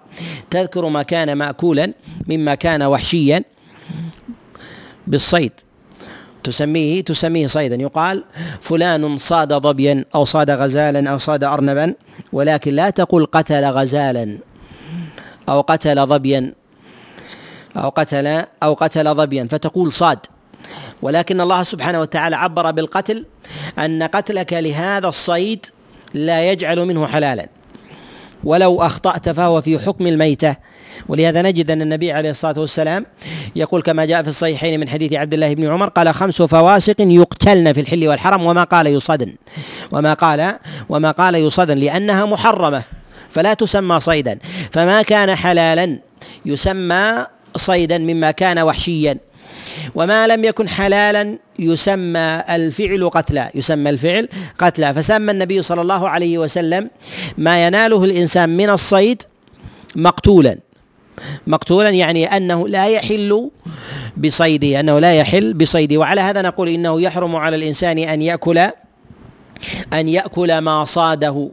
[0.51, 1.93] تذكر ما كان مأكولا
[2.29, 3.45] مما كان وحشيا
[5.07, 5.53] بالصيد.
[6.45, 7.77] تسميه تسميه صيدا.
[7.77, 8.25] يقال
[8.61, 11.95] فلان صاد ظبيا أو صاد غزالا أو صاد أرنبا
[12.33, 14.39] ولكن لا تقل قتل غزالا.
[15.49, 16.53] أو قتل ظبيا.
[17.77, 19.49] أو قتل أو قتل ظبيا.
[19.51, 20.19] فتقول صاد.
[21.03, 23.25] ولكن الله سبحانه وتعالى عبر بالقتل
[23.79, 25.67] أن قتلك لهذا الصيد
[26.15, 27.49] لا يجعل منه حلالا.
[28.45, 30.57] ولو أخطأت فهو في حكم الميتة.
[31.09, 33.07] ولهذا نجد أن النبي عليه الصلاة والسلام
[33.57, 37.73] يقول كما جاء في الصحيحين من حديث عبد الله بن عمر قال خمس فواسق يقتلن
[37.73, 39.35] في الحل والحرم وما قال يصدن
[39.93, 42.83] وما قال وما قال يصدن لأنها محرمة.
[43.37, 44.39] فلا تسمى صيدا.
[44.73, 45.99] فما كان حلالا
[46.47, 49.19] يسمى صيدا مما كان وحشيا.
[49.95, 54.93] وما لم يكن حلالا يسمى الفعل قتلا يسمى الفعل قتلا.
[54.93, 56.91] فسمى النبي صلى الله عليه وسلم
[57.39, 59.23] ما يناله الإنسان من الصيد
[59.97, 60.59] مقتولا.
[61.47, 63.51] مقتولا يعني أنه لا يحل
[64.17, 65.97] بصيده أنه لا يحل بصيده.
[65.97, 68.61] وعلى هذا نقول إنه يحرم على الإنسان أن يأكل
[69.93, 71.51] أن يأكل ما صاده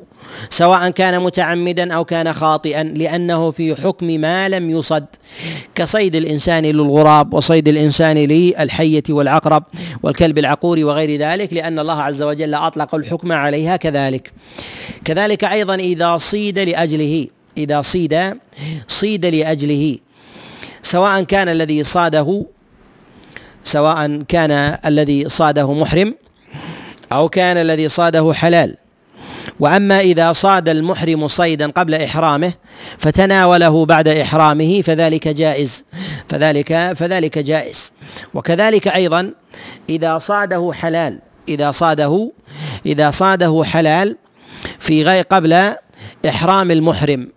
[0.49, 5.05] سواء كان متعمدا أو كان خاطئا لأنه في حكم ما لم يصد.
[5.75, 9.63] كصيد الإنسان للغراب وصيد الإنسان للحية والعقرب
[10.03, 14.31] والكلب العقور وغير ذلك لأن الله عز وجل أطلق الحكم عليها كذلك.
[15.05, 18.19] كذلك أيضا إذا صيد لأجله إذا صيد
[18.87, 19.97] صيد لأجله
[20.83, 22.45] سواء كان الذي صاده
[23.63, 24.51] سواء كان
[24.85, 26.15] الذي صاده محرم
[27.13, 28.77] أو كان الذي صاده حلال.
[29.59, 32.53] وأما إذا صاد المحرم صيدا قبل إحرامه
[32.97, 35.85] فتناوله بعد إحرامه فذلك جائز.
[36.29, 37.91] فذلك فذلك جائز.
[38.33, 39.31] وكذلك أيضا
[39.89, 42.31] إذا صاده حلال إذا صاده
[42.85, 44.17] إذا صاده حلال
[44.79, 45.73] في غير قبل
[46.29, 47.29] إحرام المحرم.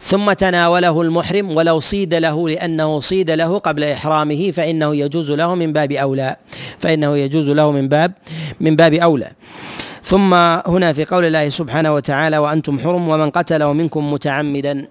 [0.00, 5.72] ثم تناوله المحرم ولو صيد له لأنه صيد له قبل إحرامه فإنه يجوز له من
[5.72, 6.36] باب أولى
[6.78, 8.12] فإنه يجوز له من باب
[8.60, 9.30] من باب أولى.
[10.02, 10.34] ثم
[10.66, 14.86] هنا في قول الله سبحانه وتعالى وأنتم حرم ومن قتل منكم متعمدا.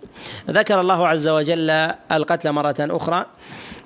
[0.49, 1.69] ذكر الله عز وجل
[2.11, 3.25] القتل مرة أخرى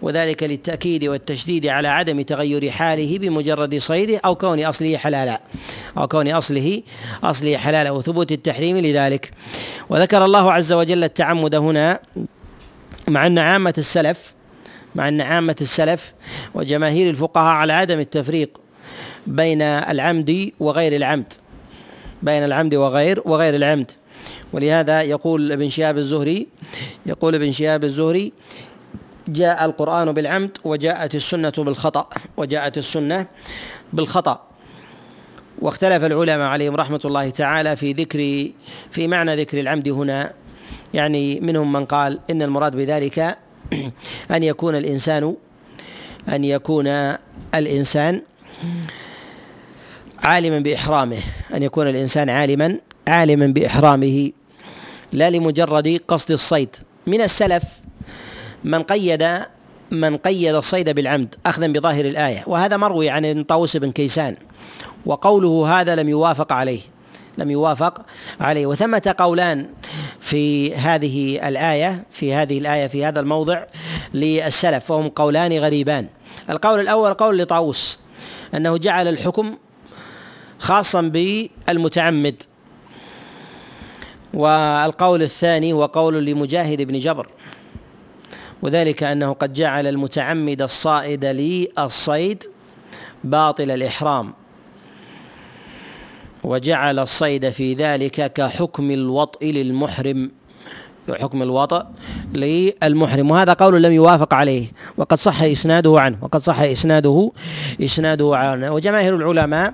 [0.02, 5.42] وذلك للتأكيد والتشديد على عدم تغير حاله بمجرد صيده أو كون أصله حلالا
[5.98, 6.82] أو كون أصله
[7.24, 9.32] أصله حلالا وثبوت التحريم لذلك.
[9.90, 12.00] وذكر الله عز وجل التعمد هنا
[13.08, 14.34] مع أن عامة السلف
[14.96, 16.14] مع أن عامة السلف
[16.54, 18.63] وجماهير الفقهاء على عدم التفريق
[19.28, 21.34] بين العمد وغير العمد.
[22.24, 23.92] بين العمد وغير وغير العمد.
[24.54, 26.48] ولهذا يقول ابن شهاب الزهري
[27.06, 28.34] يقول ابن شهاب الزهري
[29.28, 33.26] جاء القرآن بالعمد وجاءت السنة بالخطأ وجاءت السنة
[33.94, 34.48] بالخطأ.
[35.62, 38.52] واختلف العلماء عليهم رحمة الله تعالى في ذكر
[38.92, 40.34] في معنى ذكر العمد هنا.
[40.94, 43.38] يعني منهم من قال إن المراد بذلك
[44.36, 45.36] أن يكون الإنسان
[46.30, 46.88] أن يكون
[47.56, 48.22] الإنسان
[50.24, 51.18] عالما بإحرامه
[51.54, 54.32] أن يكون الإنسان عالما عالما بإحرامه
[55.12, 56.76] لا لمجرد قصد الصيد.
[57.08, 57.64] من السلف
[58.64, 59.30] من قيد
[59.92, 64.36] من قيد الصيد بالعمد أخذا بظاهر الآية وهذا مروي عن طاووس بن كيسان
[65.06, 66.82] وقوله هذا لم يوافق عليه
[67.38, 68.06] لم يوافق
[68.40, 68.66] عليه.
[68.66, 69.66] وثمة قولان
[70.20, 73.64] في هذه الآية في هذه الآية في هذا الموضع
[74.14, 76.08] للسلف وهم قولان غريبان.
[76.50, 78.00] القول الأول قول لطاووس
[78.54, 79.56] أنه جعل الحكم
[80.64, 82.44] خاصا بالمتعمد.
[84.34, 87.28] والقول الثاني هو قول لمجاهد بن جبر
[88.62, 92.44] وذلك أنه قد جعل المتعمد الصائد للصيد
[93.24, 94.34] باطل الإحرام
[96.44, 100.32] وجعل الصيد في ذلك كحكم الوطء للمحرم.
[101.10, 101.92] حكم الوطأ
[102.34, 107.32] للمحرم وهذا قول لم يوافق عليه وقد صح إسناده عنه وقد صح إسناده
[107.84, 108.72] إسناده عنه.
[108.72, 109.74] وجماهير العلماء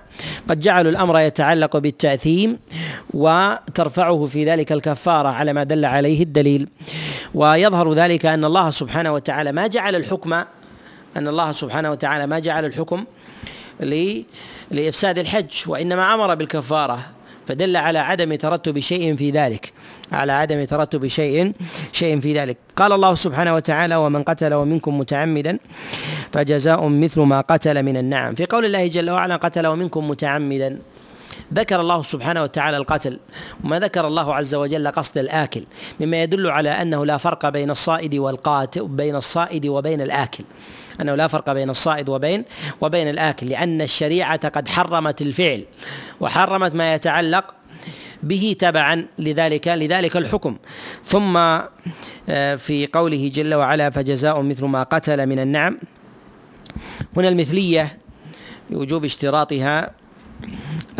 [0.50, 2.58] قد جعلوا الأمر يتعلق بالتأثيم
[3.14, 6.68] وترفعه في ذلك الكفارة على ما دل عليه الدليل.
[7.34, 10.34] ويظهر ذلك أن الله سبحانه وتعالى ما جعل الحكم
[11.18, 13.04] أن الله سبحانه وتعالى ما جعل الحكم
[14.72, 17.00] لإفساد الحج وإنما أمر بالكفارة
[17.48, 19.74] فدل على عدم ترتب شيء في ذلك.
[20.12, 21.54] على عدم ترتب شيء
[21.92, 22.58] شيء في ذلك.
[22.76, 25.60] قال الله سبحانه وتعالى ومن قتل ومنكم متعمدا
[26.32, 28.36] فجزاء مثل ما قتل من النعم.
[28.36, 30.80] في قول الله جل وعلا قتل ومنكم متعمدا.
[31.54, 33.20] ذكر الله سبحانه وتعالى القتل
[33.64, 35.64] وما ذكر الله عز وجل قصد الآكل
[36.00, 40.44] مما يدل على أنه لا فرق بين الصائد والقاتل بين الصائد وبين الآكل.
[41.02, 42.44] أنه لا فرق بين الصائد وبين
[42.82, 45.64] وبين الآكل لأن الشريعة قد حرمت الفعل
[46.20, 47.46] وحرمت ما يتعلق
[48.24, 50.58] به تبعا لذلك لذلك الحكم.
[51.04, 51.38] ثم
[52.30, 55.78] آه، في قوله جل وعلا فجزاء مثل ما قتل من النعم.
[57.18, 57.98] هنا المثلية
[58.70, 59.92] بوجوب اشتراطها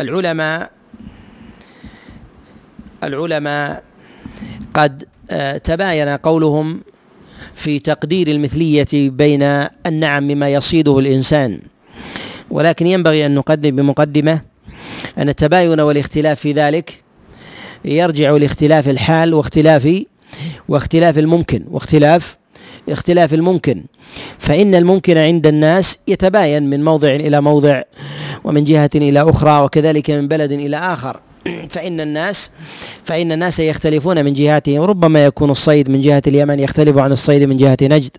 [0.00, 0.70] العلماء
[3.04, 3.82] العلماء
[4.74, 6.80] قد آه، تباين قولهم
[7.54, 9.42] في تقدير المثلية بين
[9.86, 11.60] النعم مما يصيده الإنسان.
[12.50, 14.40] ولكن ينبغي أن نقدم بمقدمة
[15.18, 17.02] أن التباين والاختلاف في ذلك
[17.84, 20.02] يرجع لاختلاف الحال واختلاف
[20.68, 22.36] واختلاف الممكن واختلاف
[22.88, 23.84] اختلاف الممكن.
[24.38, 27.82] فإن الممكن عند الناس يتباين من موضع إلى موضع
[28.44, 31.20] ومن جهة إلى أخرى وكذلك من بلد إلى آخر.
[31.70, 32.50] فإن الناس
[33.04, 37.56] فإن الناس يختلفون من جهاتهم ربما يكون الصيد من جهة اليمن يختلف عن الصيد من
[37.56, 38.16] جهة نجد.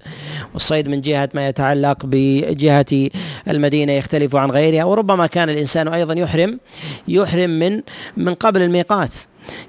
[0.53, 3.09] والصيد من جهة ما يتعلق بجهة
[3.47, 4.83] المدينة يختلف عن غيرها.
[4.83, 6.59] وربما كان الإنسان أيضا يحرم
[7.07, 7.81] يحرم من
[8.17, 9.11] من قبل الميقات.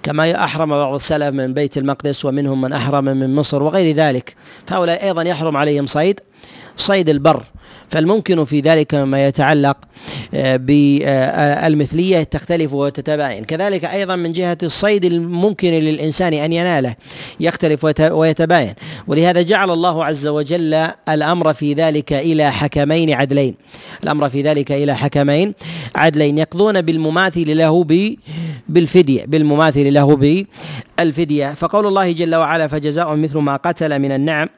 [0.03, 4.35] كما أحرم بعض السلف من بيت المقدس ومنهم من أحرم من مصر وغير ذلك.
[4.67, 6.21] فهؤلاء أيضا يحرم عليهم صيد
[6.77, 7.43] صيد البر.
[7.93, 9.77] فالممكن في ذلك ما يتعلق
[10.35, 13.45] آه، بالمثلية تختلف وتتباين.
[13.45, 16.95] كذلك أيضا من جهة الصيد الممكن للإنسان أن يناله
[17.41, 18.75] يختلف ويتباين.
[19.07, 20.75] ولهذا جعل الله عز وجل
[21.09, 23.55] الأمر في ذلك إلى حكمين عدلين.
[24.05, 25.55] الأمر في ذلك إلى حكمين
[25.97, 26.39] عدلين.
[26.39, 27.85] يقضون بالمماثل له
[28.69, 30.17] بالفدية بالمماثل له
[30.99, 34.49] بالفدية فقول الله جل وعلا فجزاء مثل ما قتل من النعم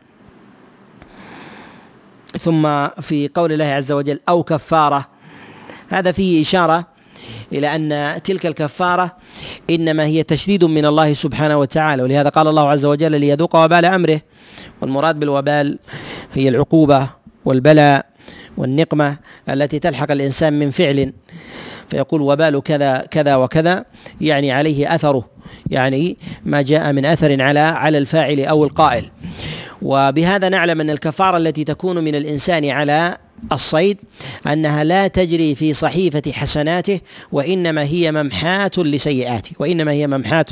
[2.38, 5.08] ثم في قول الله عز وجل أو كفارة.
[5.88, 6.86] هذا فيه إشارة
[7.52, 9.16] إلى أن تلك الكفارة
[9.70, 14.20] إنما هي تشديد من الله سبحانه وتعالى ولهذا قال الله عز وجل ليذوق وبال أمره
[14.80, 15.78] والمراد بالوبال
[16.34, 17.08] هي العقوبة
[17.44, 18.06] والبلاء
[18.56, 19.16] والنقمة
[19.48, 21.12] التي تلحق الإنسان من فعل.
[21.94, 23.85] فيقول وبال كذا كذا وكذا
[24.20, 25.28] يعني عليه أثره
[25.70, 29.04] يعني ما جاء من أثر على على الفاعل أو القائل.
[29.83, 33.16] وبهذا نعلم أن الكفارة التي تكون من الإنسان على
[33.52, 33.98] الصيد
[34.46, 37.00] أنها لا تجري في صحيفة حسناته
[37.33, 40.46] وإنما هي ممحاة لسيئاته وإنما هي ممحاة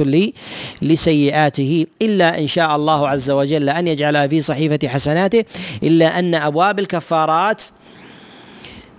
[0.83, 1.87] لسيئاته.
[2.03, 5.45] إلا إن شاء الله عز وجل أن يجعلها في صحيفة حسناته
[5.83, 7.63] إلا أن أبواب الكفارات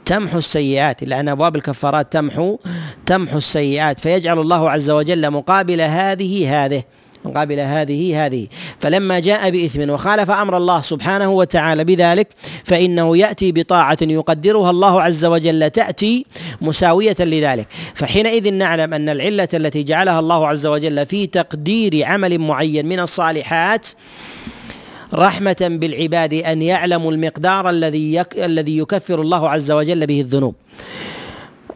[0.05, 2.57] تمحو السيئات لأن أبواب الكفارات تمحو
[3.05, 3.99] تمحو السيئات.
[3.99, 6.83] فيجعل الله عز وجل مقابل هذه هذه
[7.25, 8.47] مقابل هذه هذه.
[8.79, 12.27] فلما جاء بإثم وخالف أمر الله سبحانه وتعالى بذلك
[12.63, 16.25] فإنه يأتي بطاعة يقدرها الله عز وجل تأتي
[16.61, 17.67] مساوية لذلك.
[17.95, 23.87] فحينئذ نعلم أن العلة التي جعلها الله عز وجل في تقدير عمل معين من الصالحات
[25.13, 28.37] رحمة بالعباد أن يعلموا المقدار الذي يك...
[28.37, 30.55] الذي يكفر الله عز وجل به الذنوب.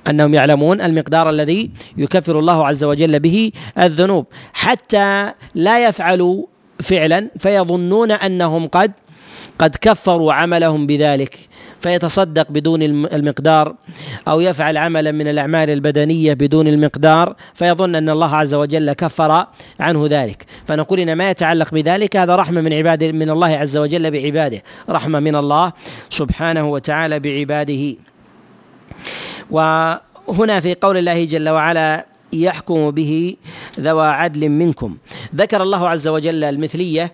[0.10, 4.26] أنهم يعلمون المقدار الذي يكفر الله عز وجل به الذنوب.
[4.54, 6.45] حتى لا يفعلوا
[6.80, 8.91] فعلا فيظنون أنهم قد
[9.60, 11.38] قد كفروا عملهم بذلك.
[11.79, 13.75] فيتصدق بدون المقدار
[14.27, 19.45] أو يفعل عملا من الأعمال البدنية بدون المقدار فيظن أن الله عز وجل كفر
[19.79, 20.45] عنه ذلك.
[20.67, 24.63] فنقول إن ما يتعلق بذلك هذا رحمة من عباد من الله عز وجل بعباده.
[24.89, 25.73] رحمة من الله
[26.09, 27.95] سبحانه وتعالى بعباده.
[29.51, 33.35] وهنا في قول الله جل وعلا يحكم به
[33.79, 34.97] ذوى عدل منكم.
[35.35, 37.11] ذكر الله عز وجل المثلية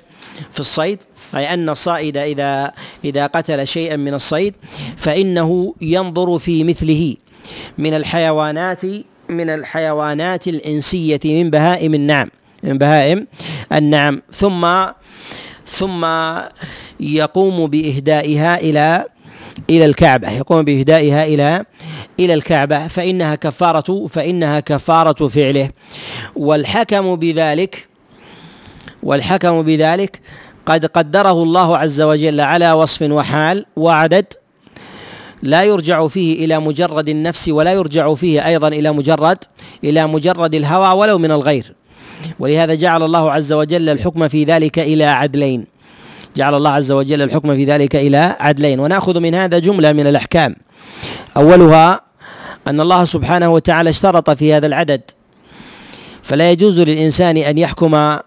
[0.51, 0.99] في الصيد
[1.35, 2.71] أي أن الصائد إذا
[3.05, 4.53] إذا قتل شيئا من الصيد
[4.97, 7.15] فإنه ينظر في مثله
[7.77, 8.81] من الحيوانات
[9.29, 12.29] من الحيوانات الإنسية من بهائم النعم
[12.63, 13.27] من بهائم
[13.71, 14.21] النعم.
[14.33, 14.85] ثم
[15.65, 16.05] ثم
[16.99, 19.05] يقوم بإهدائها إلى
[19.69, 20.31] إلى الكعبة.
[20.31, 21.65] يقوم بإهدائها إلى
[22.19, 22.87] إلى الكعبة.
[22.87, 25.69] فإنها كفارة فإنها كفارة فعله.
[26.35, 27.87] والحكم بذلك
[29.03, 30.21] والحكم بذلك
[30.65, 34.25] قد قدره الله عز وجل على وصف وحال وعدد
[35.43, 39.37] لا يرجع فيه إلى مجرد النفس ولا يرجع فيه أيضا إلى مجرد
[39.83, 41.73] إلى مجرد الهوى ولو من الغير.
[42.39, 45.65] ولهذا جعل الله عز وجل الحكم في ذلك إلى عدلين.
[46.35, 48.79] جعل الله عز وجل الحكم في ذلك إلى عدلين.
[48.79, 50.55] ونأخذ من هذا جملة من الأحكام.
[51.37, 52.01] أولها
[52.67, 55.01] أن الله سبحانه وتعالى اشترط في هذا العدد.
[56.23, 58.17] فلا يجوز للإنسان أن يحكم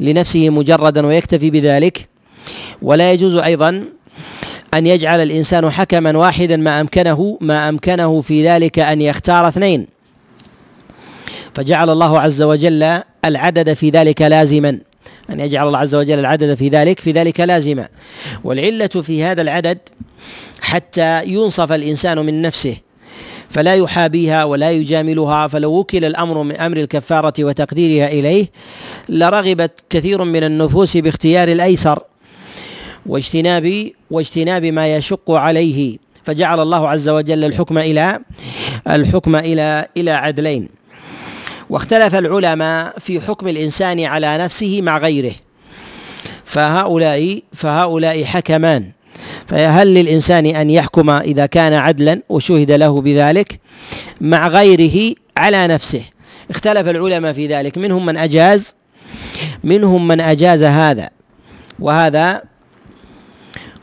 [0.00, 2.08] لنفسه مجردا ويكتفي بذلك.
[2.82, 3.84] ولا يجوز أيضا
[4.74, 9.86] أن يجعل الإنسان حكما واحدا ما أمكنه ما أمكنه في ذلك أن يختار اثنين.
[11.54, 14.78] فجعل الله عز وجل العدد في ذلك لازما.
[15.30, 17.88] أن يجعل الله عز وجل العدد في ذلك في ذلك لازما.
[18.44, 19.78] والعلة في هذا العدد
[20.60, 22.76] حتى ينصف الإنسان من نفسه.
[23.50, 28.46] فلا يحابيها ولا يجاملها فلو وكل الأمر من أمر الكفارة وتقديرها إليه
[29.08, 32.02] لرغبت كثير من النفوس باختيار الأيسر
[33.06, 35.98] واجتناب واجتناب ما يشق عليه.
[36.24, 38.20] فجعل الله عز وجل الحكم إلى
[38.88, 40.68] الحكم إلى إلى عدلين.
[41.70, 45.32] واختلف العلماء في حكم الإنسان على نفسه مع غيره.
[46.44, 48.95] فهؤلاء فهؤلاء حكمان.
[49.46, 53.60] فهل للإنسان أن يحكم إذا كان عدلا وشهد له بذلك
[54.20, 56.02] مع غيره على نفسه؟
[56.50, 57.78] اختلف العلماء في ذلك.
[57.78, 58.74] منهم من أجاز
[59.64, 61.10] منهم من أجاز هذا.
[61.78, 62.42] وهذا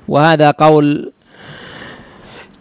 [0.08, 1.12] وهذا قول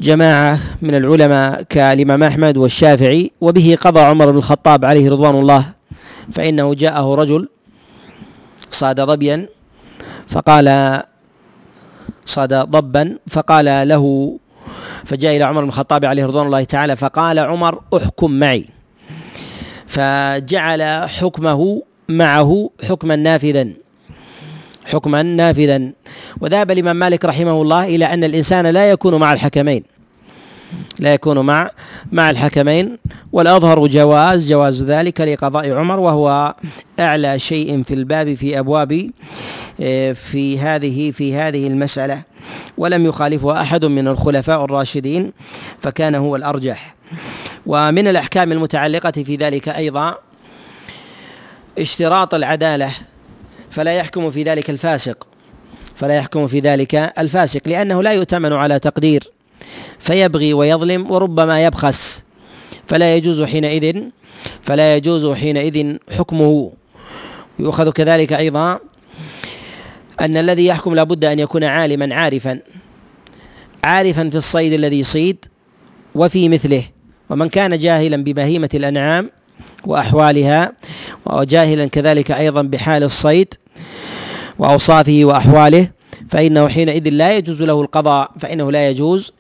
[0.01, 5.65] جماعة من العلماء كالإمام أحمد والشافعي وبه قضى عمر بن الخطاب عليه رضوان الله
[6.33, 7.49] فإنه جاءه رجل
[8.71, 9.49] صاد ظبيا
[10.29, 11.03] فقال
[12.27, 14.37] صاد ضبا فقال له
[15.05, 18.67] فجاء إلى عمر بن الخطاب عليه رضوان الله تعالى فقال عمر احكم معي.
[19.87, 23.69] فجعل حكمه معه حكما نافذا
[24.85, 25.93] حكما نافذا.
[26.41, 29.92] وذهب الإمام مالك رحمه الله إلى أن الإنسان لا يكون مع الحكمين.
[30.99, 31.71] لا يكون مع
[32.13, 32.99] مع الحكمين.
[33.33, 36.55] والأظهر جواز جواز ذلك لقضاء عمر وهو
[37.01, 39.11] أعلى شيء في الباب في أبواب
[39.81, 42.23] آه، في هذه في هذه المسألة.
[42.79, 45.33] ولم يخالفه أحد من الخلفاء الراشدين
[45.79, 46.95] فكان هو الأرجح.
[47.67, 50.15] ومن الأحكام المتعلقة في ذلك أيضا
[51.79, 52.91] اشتراط العدالة.
[53.71, 55.27] فلا يحكم في ذلك الفاسق.
[55.95, 59.33] فلا يحكم في ذلك الفاسق لأنه لا يؤتمن على تقدير.
[60.03, 62.25] فيبغي ويظلم وربما يبخس.
[62.87, 64.03] فلا يجوز حينئذ
[64.63, 66.73] فلا يجوز حينئذ حكمه.
[67.59, 68.79] يؤخذ كذلك أيضا
[70.21, 72.59] أن الذي يحكم لابد أن يكون عالما عارفا
[73.85, 75.45] عارفا في الصيد الذي يصيد
[76.15, 76.83] وفي مثله.
[77.31, 79.31] ومن كان جاهلا ببهيمة الأنعام
[79.87, 80.73] وأحوالها
[81.27, 83.55] وجاهلا كذلك أيضا بحال الصيد
[84.59, 85.89] وأوصافه وأحواله
[86.29, 89.33] فإنه حينئذ لا يجوز له القضاء فإنه لا يجوز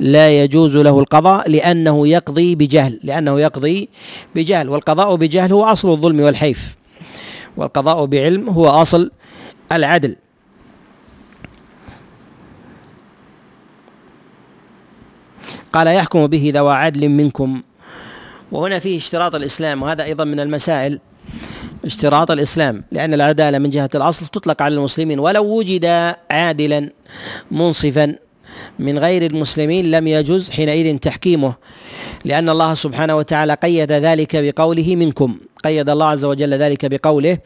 [0.00, 3.88] لا يجوز له القضاء لأنه يقضي بجهل لأنه يقضي
[4.34, 6.76] بجهل والقضاء بجهل هو أصل الظلم والحيف
[7.56, 9.10] والقضاء بعلم هو أصل
[9.72, 10.16] العدل.
[15.72, 17.62] قال يحكم به ذوى عدل منكم
[18.52, 21.00] وهنا فيه اشتراط الإسلام وهذا أيضا من المسائل
[21.84, 26.90] اشتراط الإسلام لأن العدالة من جهة الأصل تطلق على المسلمين ولو وجد عادلا
[27.50, 28.14] منصفا
[28.78, 31.54] من غير المسلمين لم يجوز حينئذ تحكيمه.
[32.24, 37.38] لأن الله سبحانه وتعالى قيد ذلك بقوله منكم قيد الله عز وجل ذلك بقوله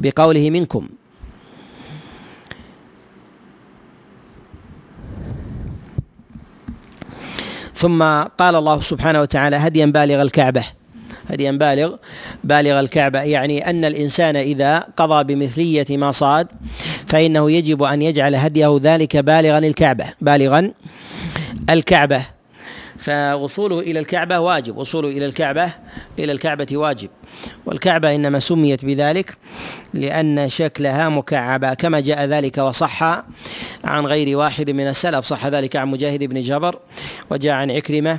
[0.00, 0.88] بقوله منكم.
[7.74, 8.02] ثم
[8.38, 10.64] قال الله سبحانه وتعالى هديا بالغ الكعبة.
[11.30, 11.96] هديا بالغ
[12.44, 13.22] بالغ الكعبة.
[13.22, 16.48] يعني أن الإنسان إذا قضى بمثلية ما صاد
[17.06, 20.72] فإنه يجب أن يجعل هديه ذلك بالغا الكعبة بالغا
[21.70, 22.22] الكعبة.
[22.98, 25.72] فوصوله إلى الكعبة واجب وصوله إلى الكعبة
[26.18, 27.08] إلى الكعبة واجب.
[27.66, 29.36] والكعبة إنما سميت بذلك
[29.94, 33.02] لأن شكلها مكعبة كما جاء ذلك وصح
[33.84, 36.78] عن غير واحد من السلف صح ذلك عن مجاهد بن جبر
[37.30, 38.18] وجاء عن عكرمة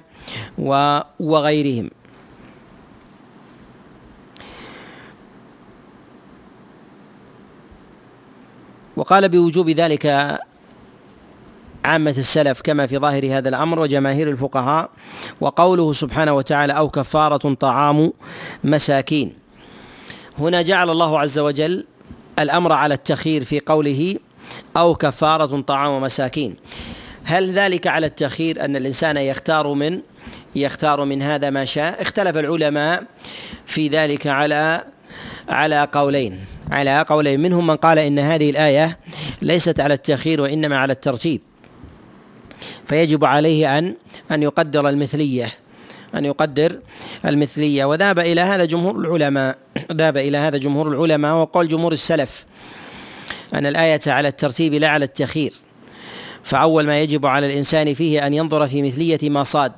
[1.20, 1.89] وغيرهم.
[8.98, 10.06] وقال بوجوب ذلك
[11.86, 14.89] عامة السلف كما في ظاهر هذا الأمر وجماهير الفقهاء
[15.41, 18.14] وقوله سبحانه وتعالى أو كفارة طعام
[18.64, 19.34] مساكين.
[20.39, 21.86] هنا جعل الله عز وجل
[22.39, 24.16] الأمر على التخيير في قوله
[24.78, 26.56] أو كفارة طعام مساكين.
[27.24, 30.02] هل ذلك على التخيير أن الإنسان يختار من
[30.56, 33.04] يختار من هذا ما شاء؟ اختلف العلماء
[33.66, 34.84] في ذلك على
[35.50, 36.57] على قولين.
[36.72, 37.39] على قولين.
[37.39, 38.99] منهم من قال إن هذه الآية
[39.41, 41.41] ليست على التأخير وإنما على الترتيب.
[42.86, 43.95] فيجب عليه ان
[44.32, 45.53] أن يقدر المثلية
[46.15, 46.80] أن يقدر
[47.26, 47.86] المثلية.
[47.86, 49.57] وذهب إلى هذا جمهور العلماء
[49.91, 52.45] ذهب إلى هذا جمهور العلماء وقول جمهور السلف
[53.53, 55.53] أن الآية على الترتيب لا على التأخير.
[56.43, 59.72] فأول ما يجب على الإنسان فيه أن ينظر في مثلية ما صاد.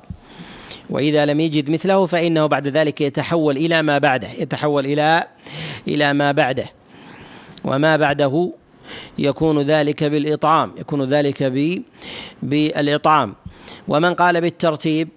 [0.90, 5.26] وإذا لم يجد مثله فإنه بعد ذلك يتحول إلى ما بعده يتحول إلى
[5.88, 6.64] إلى ما بعده.
[7.64, 8.52] وما بعده
[9.18, 11.42] يكون ذلك بالإطعام يكون ذلك
[12.42, 13.34] بالإطعام.
[13.88, 15.08] ومن قال بالترتيب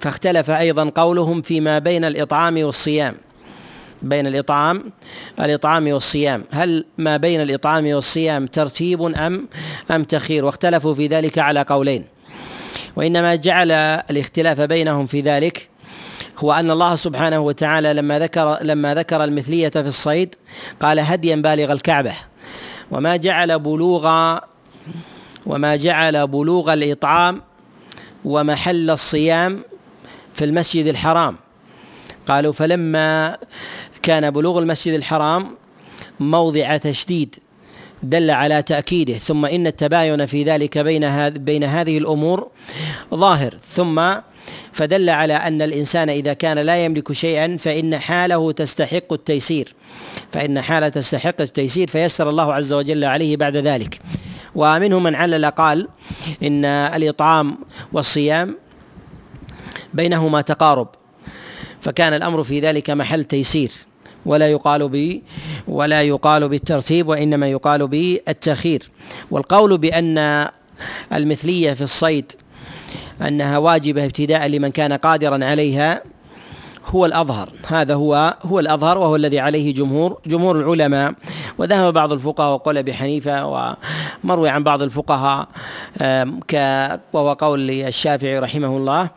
[0.00, 3.14] فاختلف أيضا قولهم فيما بين الإطعام والصيام.
[4.02, 4.92] بين الإطعام
[5.40, 6.44] الإطعام والصيام.
[6.50, 9.48] هل ما بين الإطعام والصيام ترتيب أم
[9.90, 12.04] أم تخير؟ واختلفوا في ذلك على قولين.
[12.96, 13.70] وإنما جعل
[14.10, 15.68] الاختلاف بينهم في ذلك
[16.40, 20.34] هو أن الله سبحانه وتعالى لما ذكر لما ذكر المثلية في الصيد
[20.80, 22.12] قال هديا بالغ الكعبة.
[22.90, 24.38] وما جعل بلوغ
[25.46, 27.42] وما جعل بلوغ الإطعام
[28.24, 29.62] ومحل الصيام
[30.34, 31.36] في المسجد الحرام.
[32.28, 33.36] قالوا فلما
[34.02, 35.56] كان بلوغ المسجد الحرام
[36.20, 37.36] موضع تشديد
[38.02, 42.48] دل على تأكيده ثم إن التباين في ذلك بين بين هذه الأمور
[43.14, 44.00] ظاهر ثم
[44.72, 49.74] فدل على أن الإنسان إذا كان لا يملك شيئا فإن حاله تستحق التيسير.
[50.32, 54.00] فإن حاله تستحق التيسير فيسر الله عز وجل عليه بعد ذلك.
[54.54, 55.88] ومنهم من علل قال
[56.42, 57.58] إن الإطعام
[57.92, 58.56] والصيام
[59.94, 60.88] بينهما تقارب
[61.80, 63.70] فكان الأمر في ذلك محل تيسير.
[64.26, 65.22] ولا يقال ب
[65.68, 68.90] ولا يقال بالترتيب وإنما يقال بالتاخير
[69.30, 70.48] والقول بأن
[71.12, 72.32] المثلية في الصيد
[73.28, 76.02] أنها واجبة ابتداء لمن كان قادرا عليها
[76.86, 77.48] هو الأظهر.
[77.66, 81.14] هذا هو هو الأظهر وهو الذي عليه جمهور جمهور العلماء.
[81.58, 83.46] وذهب بعض الفقهاء وقال أبي حنيفة
[84.24, 85.48] ومروي عن بعض الفقهاء
[87.12, 89.10] وهو قول الشافعي رحمه الله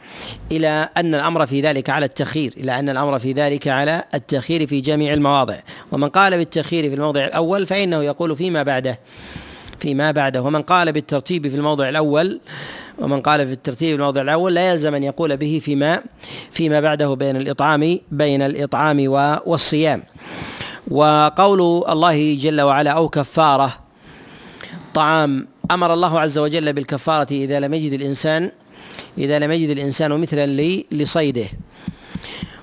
[0.51, 4.81] إلى أن الأمر في ذلك على التخيير إلى أن الأمر في ذلك على التخيير في
[4.81, 5.55] جميع المواضع.
[5.91, 8.99] ومن قال بالتخيير في الموضع الأول فإنه يقول فيما بعده
[9.79, 10.41] فيما بعده.
[10.41, 12.39] ومن قال بالترتيب في الموضع الأول
[13.03, 16.03] ومن قال في الترتيب الموضع الأول لا يلزم أن يقول به فيما
[16.51, 19.07] فيما بعده بين الإطعام بين الإطعام
[19.45, 20.03] والصيام.
[20.87, 23.73] وقول الله جل وعلا أو كفارة
[24.93, 28.51] طعام أمر الله عز وجل بالكفارة إذا لم يجد الإنسان
[29.17, 31.45] إذا لم يجد الإنسان مثلا لصيده.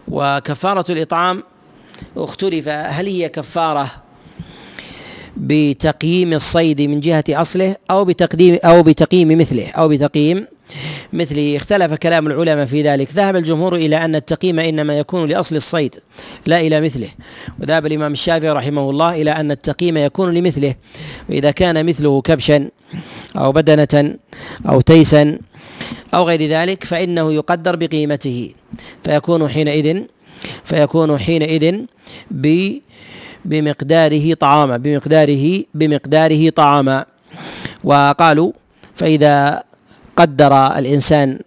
[0.09, 1.43] وكفارة الإطعام
[2.17, 3.91] اختلف هل هي كفارة
[5.41, 10.47] بتقييم الصيد من جهة أصله أو بتقديم أو بتقييم مثله أو بتقييم
[11.13, 11.57] مثله.
[11.57, 13.09] اختلف كلام العلماء في ذلك.
[13.13, 15.95] ذهب الجمهور إلى أن التقييم إنما يكون لأصل الصيد
[16.47, 17.09] لا إلى مثله.
[17.61, 20.75] وذهب الإمام الشافعي رحمه الله إلى أن التقييم يكون لمثله.
[21.29, 22.69] وإذا كان مثله كبشا
[23.37, 24.15] أو بدنة
[24.69, 25.39] أو تيسا
[26.15, 28.51] أو غير ذلك فإنه يقدر بقيمته.
[29.05, 30.03] فيكون حينئذ
[30.65, 31.77] فيكون حينئذ
[32.31, 32.73] ب
[33.45, 37.05] بمقداره طعاما بمقداره بمقداره طعاما.
[37.85, 38.53] وقالوا
[38.95, 39.63] فإذا
[40.17, 41.39] قدر الإنسان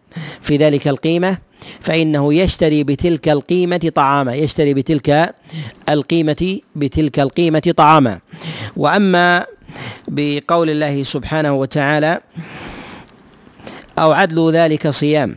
[0.41, 1.37] في ذلك القيمة
[1.81, 5.35] فإنه يشتري بتلك القيمة طعاما يشتري بتلك
[5.89, 8.19] القيمة بتلك القيمة طعاما.
[8.77, 9.45] وأما
[10.07, 12.21] بقول الله سبحانه وتعالى
[13.99, 15.35] أو عدل ذلك صيام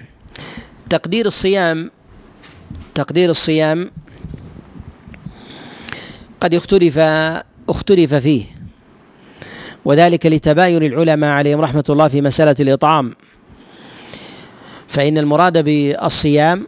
[0.90, 1.90] تقدير الصيام
[2.94, 3.90] تقدير الصيام
[6.40, 6.98] قد اختلف
[7.68, 8.44] اختلف فيه.
[9.84, 13.14] وذلك لتباين العلماء عليهم رحمة الله في مسألة الإطعام.
[14.88, 16.66] فإن المراد بالصيام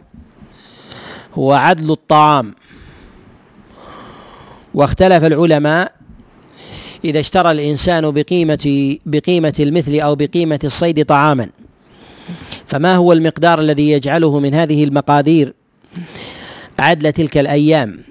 [1.33, 2.55] هو عدل الطعام.
[4.73, 5.91] واختلف العلماء
[7.03, 11.49] إذا اشترى الإنسان بقيمة بقيمة المثل أو بقيمة الصيد طعاما.
[12.67, 15.53] فما هو المقدار الذي يجعله من هذه المقادير
[16.79, 18.08] عدل تلك الأيام؟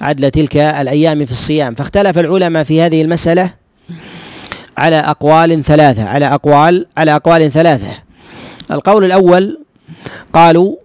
[0.00, 1.74] عدل تلك الأيام في الصيام.
[1.74, 3.50] فاختلف العلماء في هذه المسألة
[4.78, 7.90] على أقوال ثلاثة على أقوال على أقوال ثلاثة.
[8.70, 9.58] القول الأول
[10.32, 10.76] قالوا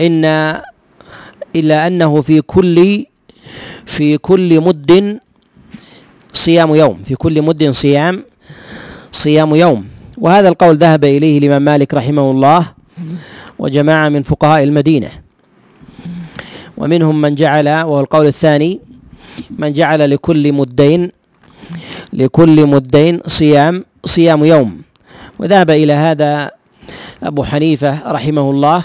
[0.00, 0.24] إن
[1.56, 3.04] إلا أنه في كل
[3.86, 5.18] في كل مد
[6.32, 8.24] صيام يوم في كل مد صيام
[9.12, 9.88] صيام يوم.
[10.18, 12.66] وهذا القول ذهب إليه الإمام مالك رحمه الله
[13.58, 15.27] وجماعة من فقهاء المدينة.
[16.78, 18.80] ومنهم من جعل وهو القول الثاني
[19.58, 21.10] من جعل لكل مدين
[22.12, 24.82] لكل مدين صيام صيام يوم.
[25.38, 26.50] وذهب إلى هذا
[27.22, 28.84] أبو حنيفة رحمه الله.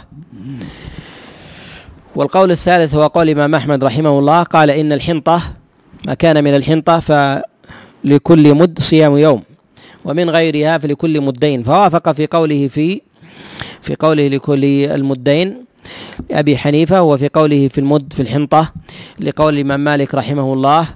[2.15, 5.41] والقول الثالث هو قول الإمام أحمد رحمه الله قال إن الحنطة
[6.05, 9.41] ما كان من الحنطة فلكل مد صيام يوم
[10.05, 11.63] ومن غيرها فلكل مدين.
[11.63, 13.01] فوافق في قوله في
[13.81, 15.65] في قوله لكل المدين
[16.31, 18.73] أبي حنيفة وفي قوله في المد في الحنطة
[19.19, 20.87] لقول الإمام مالك رحمه الله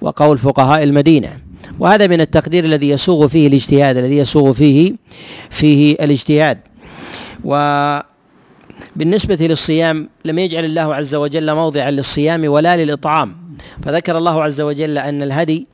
[0.00, 1.38] وقول فقهاء المدينة.
[1.78, 4.92] وهذا من التقدير الذي يسوغ فيه الاجتهاد الذي يسوغ فيه
[5.50, 6.58] فيه الاجتهاد.
[7.44, 13.36] وبالنسبة للصيام لم يجعل الله عز وجل موضعا للصيام ولا للإطعام.
[13.82, 15.66] فذكر الله عز وجل أن الهدي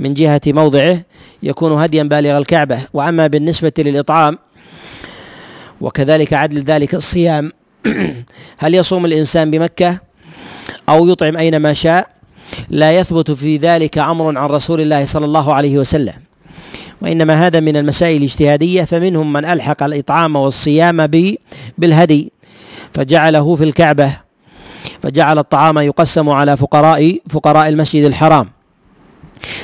[0.00, 1.02] من جهة موضعه
[1.42, 2.78] يكون هديا بالغ الكعبة.
[2.92, 4.38] وأما بالنسبة للإطعام
[5.80, 7.52] وكذلك عدل ذلك الصيام
[8.58, 9.98] هل يصوم الإنسان بمكة
[10.88, 12.08] أو يطعم أينما شاء؟
[12.70, 16.14] لا يثبت في ذلك أمر عن رسول الله صلى الله عليه وسلم.
[17.02, 21.10] وإنما هذا من المسائل الاجتهادية فمنهم من ألحق الإطعام والصيام
[21.78, 22.32] بالهدي
[22.94, 24.16] فجعله في الكعبة
[25.02, 28.50] فجعل الطعام يقسم على فقراء فقراء المسجد الحرام.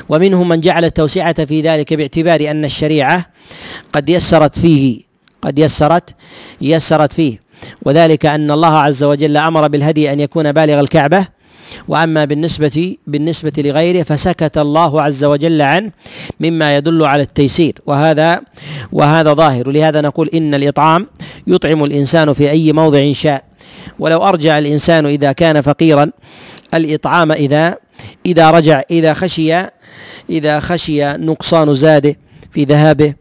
[0.09, 3.27] ومنهم من جعل التوسعة في ذلك باعتبار أن الشريعة
[3.93, 5.01] قد يسرت فيه
[5.43, 6.15] قد يسرت
[6.61, 7.42] يسرت فيه.
[7.83, 11.27] وذلك أن الله عز وجل أمر بالهدي أن يكون بالغ الكعبة
[11.89, 15.91] وأما بالنسبة بالنسبة لغيره فسكت الله عز وجل عنه
[16.41, 17.75] مما يدل على التيسير.
[17.87, 18.41] وهذا
[18.93, 19.71] وهذا ظاهر.
[19.71, 21.07] لهذا نقول إن الإطعام
[21.47, 23.45] يطعم الإنسان في أي موضع شاء.
[23.99, 26.11] ولو أرجع الإنسان إذا كان فقيرا
[26.75, 27.77] الإطعام اذا
[28.27, 29.55] إذا رجع إذا خشي
[30.31, 32.17] إذا خشي نقصان زاده
[32.53, 33.15] في ذهابه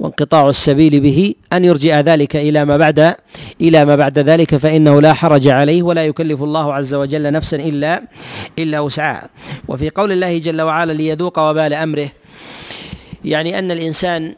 [0.00, 3.14] وانقطاع السبيل به أن يرجع ذلك إلى ما بعد
[3.60, 8.02] إلى ما بعد ذلك فإنه لا حرج عليه ولا يكلف الله عز وجل نفسا إلا
[8.58, 9.28] إلا وسعها.
[9.68, 12.08] وفي قول الله جل وعلا ليذوق وبال أمره
[13.24, 14.34] يعني أن الإنسان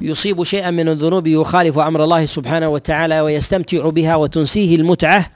[0.00, 5.26] يصيب شيئا من الذنوب يخالف أمر الله سبحانه وتعالى ويستمتع بها وتنسيه المتعة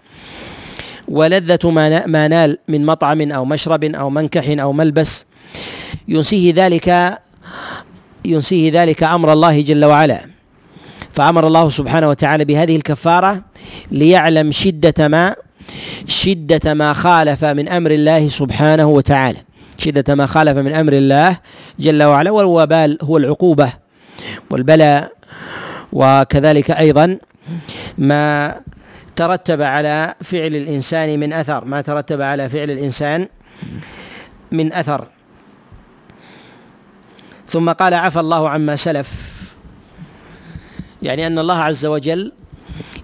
[1.09, 1.71] ولذة
[2.07, 5.27] ما نال من مطعم أو مشرب أو منكح أو ملبس
[6.09, 7.19] ينسيه ذلك
[8.25, 10.21] ينسيه ذلك أمر الله جل وعلا.
[11.13, 13.43] فأمر الله سبحانه وتعالى بهذه الكفارة
[13.91, 15.37] ليعلم شدة ما
[16.07, 19.39] شدة ما خالف من أمر الله سبحانه وتعالى.
[19.79, 21.37] شدة ما خالف من أمر الله
[21.79, 23.73] جل وعلا والوبال هو العقوبة
[24.51, 25.13] والبلاء
[25.93, 27.19] وكذلك أيضا
[27.99, 28.55] ما
[29.17, 33.29] ترتب على فعل الإنسان من أثر ما ترتب على فعل الإنسان
[34.53, 35.07] من أثر.
[37.51, 39.11] ثم قال عفى الله عما سلف.
[41.03, 42.33] يعني أن الله عز وجل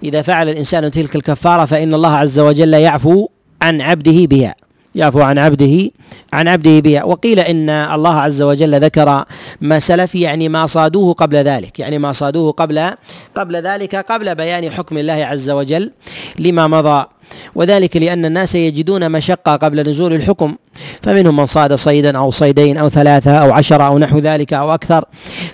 [0.02, 3.28] إذا فعل الإنسان تلك الكفارة فإن الله عز وجل يعفو
[3.62, 4.54] عن عبده بها.
[4.94, 5.90] يعفو عن عبده
[6.32, 7.04] عن عبده بها.
[7.04, 9.24] وقيل إن الله عز وجل ذكر
[9.60, 11.78] ما سلف يعني ما صادوه قبل ذلك.
[11.78, 12.90] يعني ما صادوه قبل
[13.34, 15.92] قبل ذلك قبل بيان حكم الله عز وجل
[16.38, 17.06] لما مضى
[17.54, 20.56] وذلك لأن الناس يجدون مشقة قبل نزول الحكم.
[21.02, 25.04] فمنهم من صاد صيدا أو صيدين أو ثلاثة أو عشرة أو نحو ذلك أو أكثر.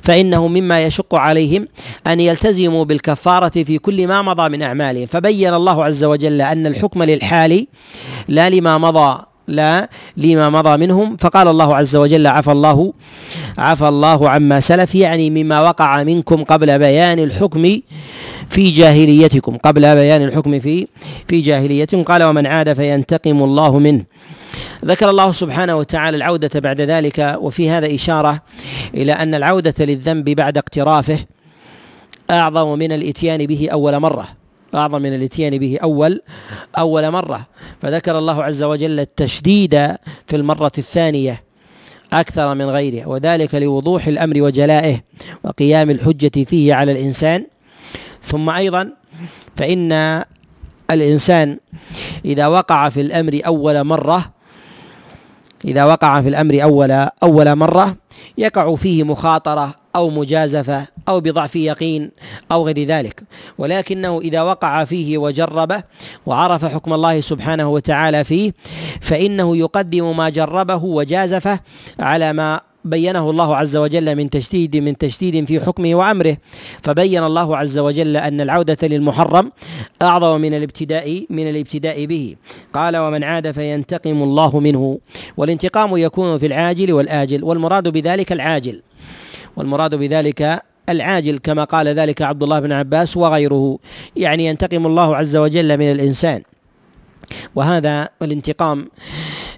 [0.03, 1.69] فإنه مما يشق عليهم
[2.07, 5.07] أن يلتزموا بالكفارة في كل ما مضى من أعمالهم.
[5.07, 7.67] فبين الله عز وجل أن الحكم للحال
[8.29, 12.93] لا لما مضى لا لما مضى منهم فقال الله عز وجل عفى الله
[13.59, 14.95] عفى الله عما سلف.
[14.95, 17.81] يعني مما وقع منكم قبل بيان الحكم
[18.49, 20.87] في جاهليتكم قبل بيان الحكم في
[21.29, 22.03] في جاهليتكم.
[22.03, 24.05] قال ومن عاد فينتقم الله منه.
[24.85, 28.43] ذكر الله سبحانه وتعالى العودة بعد ذلك وفي هذا إشارة
[28.95, 31.19] إلى أن العودة للذنب بعد اقترافه
[32.31, 34.42] أعظم من الإتيان به أول مرة.
[34.75, 36.23] أعظم من الإتيان به أول
[36.79, 37.47] أول مرة.
[37.83, 39.75] فذكر الله عز وجل التشديد
[40.27, 41.43] في المرة الثانية
[42.13, 45.01] أكثر من غيره وذلك لوضوح الأمر وجلائه
[45.45, 47.47] وقيام الحجة فيه على الإنسان.
[48.23, 48.93] ثم أيضا
[49.57, 50.23] فإن
[50.91, 51.59] الإنسان
[52.25, 54.33] إذا وقع في الأمر أول مرة
[55.65, 56.91] إذا وقع في الأمر أول
[57.23, 57.97] أول مرة
[58.39, 62.11] يقع فيه مخاطرة أو مجازفة أو بضعف يقين
[62.53, 63.23] أو غير ذلك.
[63.59, 65.83] ولكنه إذا وقع فيه وجربه
[66.27, 68.53] وعرف حكم الله سبحانه وتعالى فيه
[69.01, 71.61] فإنه يقدم ما جربه وجازفه
[71.99, 76.37] على ما بينه الله عز وجل من تشديد من تشديد في حكمه وأمره.
[76.83, 79.53] فبين الله عز وجل أن العودة للمحرم
[80.03, 82.37] أعظم من الابتداء من الابتداء به.
[82.75, 84.99] قال ومن عاد فينتقم الله منه.
[85.37, 88.83] والانتقام يكون في العاجل والآجل والمراد بذلك العاجل.
[89.57, 93.79] والمراد بذلك العاجل كما قال ذلك عبد الله بن عباس وغيره.
[94.17, 96.43] يعني ينتقم الله عز وجل من الإنسان.
[97.55, 98.89] وهذا الانتقام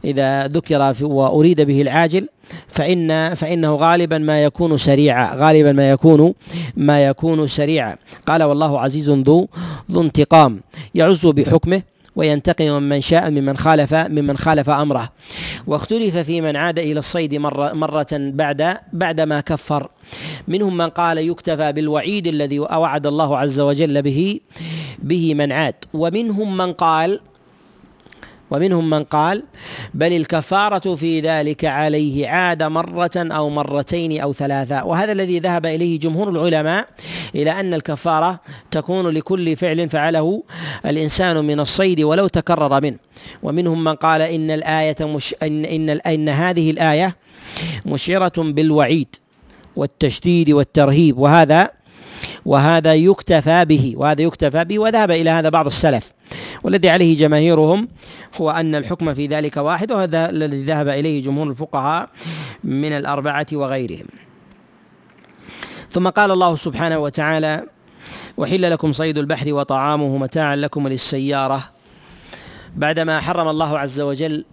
[0.05, 2.29] إذا ذكر وأريد به العاجل
[2.69, 6.35] فإن فإنه غالبا ما يكون سريعا غالبا ما يكون
[6.77, 7.97] ما يكون سريعا.
[8.27, 9.49] قال والله عزيز ذو
[9.91, 10.61] ذو انتقام.
[10.95, 11.83] يعز بحكمه
[12.17, 15.13] وينتقم من شاء ممن خالف ممن خالف أمره.
[15.67, 19.89] واختلف في من عاد إلى الصيد مرة مرة بعد بعدما كفر.
[20.49, 24.41] منهم من قال يكتفى بالوعيد الذي اوعد الله عز وجل به
[24.99, 25.75] به من عاد.
[25.95, 27.21] ومنهم من قال
[28.51, 29.43] ومنهم من قال
[29.95, 34.85] بل الكفارة في ذلك عليه عاد مرة أو مرتين أو ثلاثة.
[34.85, 36.89] وهذا الذي ذهب إليه جمهور العلماء
[37.35, 38.41] إلى أن الكفارة
[38.71, 40.43] تكون لكل فعل فعله
[40.87, 42.97] الإنسان من الصيد ولو تكرر منه.
[43.43, 47.17] ومنهم من قال إن الآية مش إن, إن, إن هذه الآية
[47.87, 49.17] مشيرة بالوعيد
[49.77, 51.19] والتشديد والترهيب.
[51.19, 51.71] وهذا
[52.47, 56.13] وهذا يكتفى به وهذا يكتفى به وذهب إلى هذا بعض السلف.
[56.63, 57.89] والذي عليه جماهيرهم
[58.41, 62.09] هو أن الحكم في ذلك واحد وهذا الذي ذهب إليه جمهور الفقهاء
[62.65, 64.07] من الأربعة وغيرهم.
[65.91, 67.63] ثم قال الله سبحانه وتعالى
[68.37, 71.65] وحل لكم صيد البحر وطعامه متاعا لكم للسيارة.
[72.77, 74.45] بعدما حرم الله عز وجل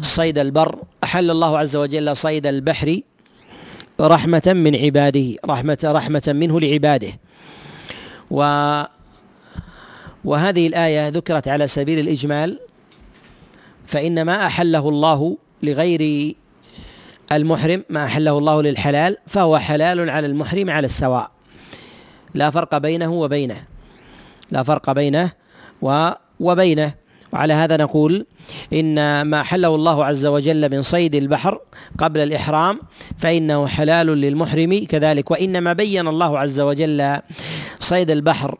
[0.00, 3.00] صيد البر أحل الله عز وجل صيد البحر
[4.00, 7.08] رحمة من عباده رحمة رحمة منه لعباده.
[8.30, 8.42] و
[10.26, 12.60] وهذه الآية ذكرت على سبيل الإجمال
[13.86, 16.34] فإن ما أحله الله لغير
[17.32, 21.30] المحرم ما أحله الله للحلال فهو حلال على المحرم على السواء.
[22.34, 23.64] لا فرق بينه وبينه
[24.50, 25.32] لا فرق بينه
[26.40, 26.94] وبينه.
[27.32, 28.26] وعلى هذا نقول
[28.72, 31.60] إن ما حله الله عز وجل من صيد البحر
[31.98, 32.80] قبل الإحرام
[33.18, 35.30] فإنه حلال للمحرم كذلك.
[35.30, 37.20] وإنما بين الله عز وجل
[37.80, 38.58] صيد البحر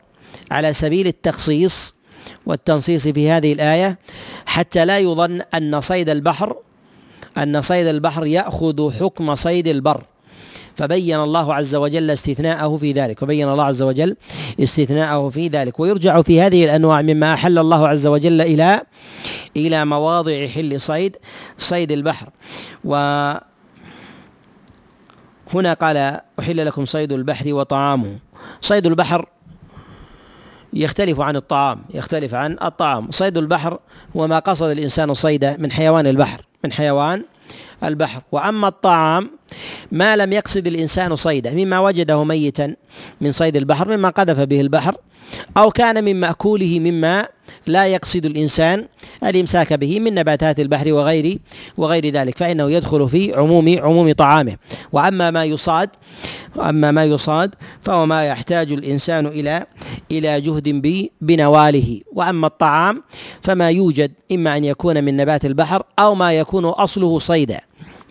[0.51, 1.95] على سبيل التخصيص
[2.45, 3.99] والتنصيص في هذه الآية
[4.45, 6.55] حتى لا يظن أن صيد البحر
[7.37, 10.03] أن صيد البحر يأخذ حكم صيد البر.
[10.75, 14.15] فبين الله عز وجل استثناءه في ذلك وبين الله عز وجل
[14.59, 15.79] استثناءه في ذلك.
[15.79, 18.81] ويرجع في هذه الأنواع مما أحل الله عز وجل إلى
[19.57, 21.17] إلى مواضع حل صيد
[21.57, 22.29] صيد البحر.
[22.85, 22.95] و
[25.53, 28.17] هنا قال أحل لكم صيد البحر وطعامه.
[28.61, 29.29] صيد البحر
[30.77, 33.11] يختلف عن الطعام يختلف عن الطعام.
[33.11, 33.79] صيد البحر
[34.15, 37.23] هو ما قصد الإنسان صيده من حيوان البحر من حيوان
[37.83, 38.21] البحر.
[38.31, 39.31] وأما الطعام
[39.91, 42.75] ما لم يقصد الإنسان صيده مما وجده ميتا
[43.21, 44.95] من صيد البحر مما قذف به البحر
[45.57, 47.27] أو كان من مأكوله مما
[47.67, 48.85] لا يقصد الإنسان
[49.23, 51.39] الإمساك به من نباتات البحر وغير
[51.77, 54.55] وغير ذلك فإنه يدخل في عموم عموم طعامه.
[54.91, 55.89] وأما ما يصاد
[56.59, 59.65] أما ما يصاد فهو ما يحتاج الإنسان إلى
[60.11, 60.81] إلى جهد
[61.21, 62.01] بنواله.
[62.13, 63.03] وأما الطعام
[63.41, 67.59] فما يوجد إما أن يكون من نبات البحر أو ما يكون أصله صيدا.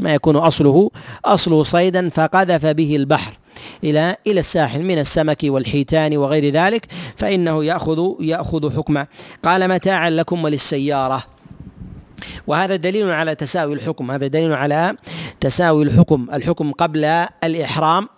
[0.01, 0.91] ما يكون أصله
[1.25, 3.33] أصله صيدا فقذف به البحر.
[3.85, 6.87] إلى إلى الساحل من السمك والحيتان وغير ذلك
[7.17, 9.07] فإنه يأخذ يأخذ حكمه.
[9.43, 11.25] قال متاعا لكم وللسيارة.
[12.47, 14.11] وهذا دليل على تساوي الحكم.
[14.11, 14.97] هذا دليل على
[15.41, 17.05] تساوي الحكم الحكم قبل
[17.45, 18.09] الإحرام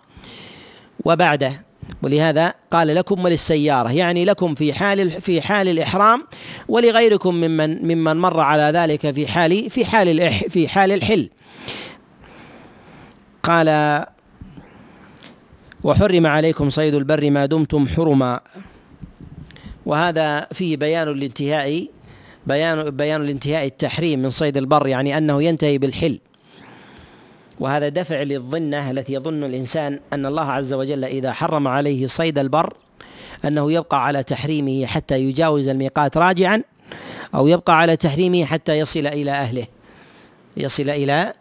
[1.05, 1.65] وبعده.
[2.03, 3.91] ولهذا قال لكم وللسيارة.
[3.91, 6.27] يعني لكم في حال في حال الإحرام
[6.67, 11.29] ولغيركم ممن ممن مر على ذلك في حال في حال في حال الحل.
[13.43, 13.69] قال
[15.83, 18.39] وحرم عليكم صيد البر ما دمتم حرما.
[19.85, 21.87] وهذا فيه بيان الانتهاء
[22.47, 26.19] بيان بيان الانتهاء التحريم من صيد البر يعني أنه ينتهي بالحل.
[27.59, 32.73] وهذا دفع للظنة التي يظن الإنسان أن الله عز وجل إذا حرم عليه صيد البر
[33.45, 36.63] أنه يبقى على تحريمه حتى يجاوز الميقات راجعا
[37.35, 39.65] أو يبقى على تحريمه حتى يصل إلى أهله.
[40.59, 41.33] يصل إلى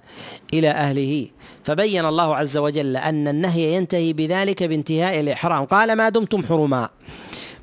[0.55, 1.27] إلى أهله.
[1.65, 5.65] فبين الله عز وجل أن النهي ينتهي بذلك بانتهاء الإحرام.
[5.65, 6.89] قال ما دمتم حرما.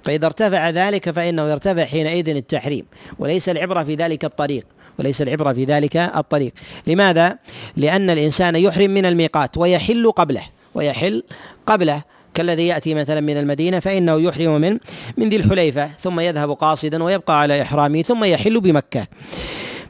[0.03, 2.85] فإذا ارتفع ذلك فإنه يرتفع حينئذ التحريم.
[3.19, 4.65] وليس العبرة في ذلك الطريق.
[4.99, 6.53] وليس العبرة في ذلك الطريق.
[6.87, 7.37] لماذا؟
[7.77, 10.43] لأن الإنسان يحرم من الميقات ويحل قبله
[10.75, 11.23] ويحل
[11.65, 12.01] قبله.
[12.33, 14.77] كالذي يأتي مثلا من المدينة فإنه يحرم من
[15.17, 19.07] من ذي الحليفة ثم يذهب قاصدا ويبقى على إحرامه ثم يحل بمكة.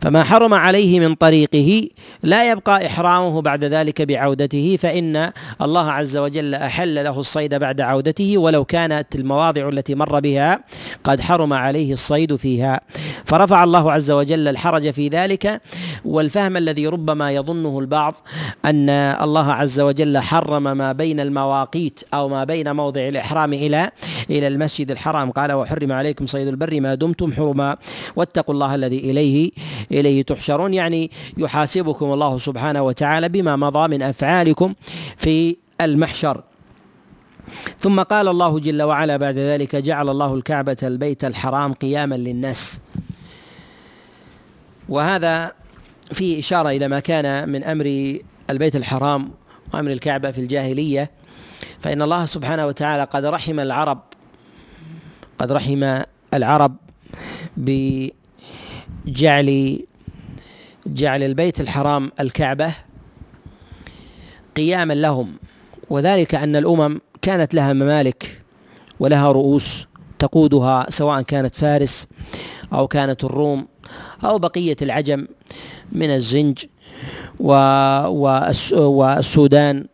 [0.02, 1.88] فما حرم عليه من طريقه
[2.24, 5.32] لا يبقى إحرامه بعد ذلك بعودته فإن
[5.62, 10.60] الله عز وجل أحل له الصيد بعد عودته ولو كانت المواضع التي مر بها
[11.04, 12.82] قد حرم عليه الصيد فيها.
[13.26, 15.62] فرفع الله عز وجل الحرج في ذلك
[16.06, 18.16] والفهم الذي ربما يظنه البعض
[18.66, 23.92] أن الله عز وجل حرم ما بين المواقيت أو ما بين موضع الإحرام إلى
[24.30, 25.32] إلى المسجد الحرام.
[25.32, 27.78] قال وحرم عليكم صيد البر ما دمتم حرما
[28.16, 29.52] واتقوا الله الذي إليه
[29.92, 34.74] إليه تحشرون يعني يحاسبكم الله سبحانه وتعالى بما مضى من أفعالكم
[35.18, 36.44] في المحشر.
[37.80, 42.82] ثم قال الله جل وعلا بعد ذلك جعل الله الكعبة البيت الحرام قياما للناس.
[44.90, 45.52] وهذا
[46.12, 48.20] في إشارة إلى ما كان من أمر
[48.50, 49.32] البيت الحرام
[49.74, 51.12] وأمر الكعبة في الجاهلية.
[51.80, 54.00] فإن الله سبحانه وتعالى قد رحم العرب
[55.38, 56.02] قد رحم
[56.34, 56.76] العرب
[57.58, 58.12] بجعل
[59.08, 59.80] جعل
[61.24, 62.74] البيت الحرام الكعبة
[64.58, 65.34] قياما لهم
[65.90, 68.42] وذلك أن الأمم كانت لها ممالك
[69.00, 69.88] ولها رؤوس
[70.20, 72.08] تقودها سواء كانت فارس
[72.74, 73.68] أو كانت الروم
[74.24, 75.28] أو بقية العجم
[75.92, 76.66] من الزنج
[78.74, 79.86] والسودان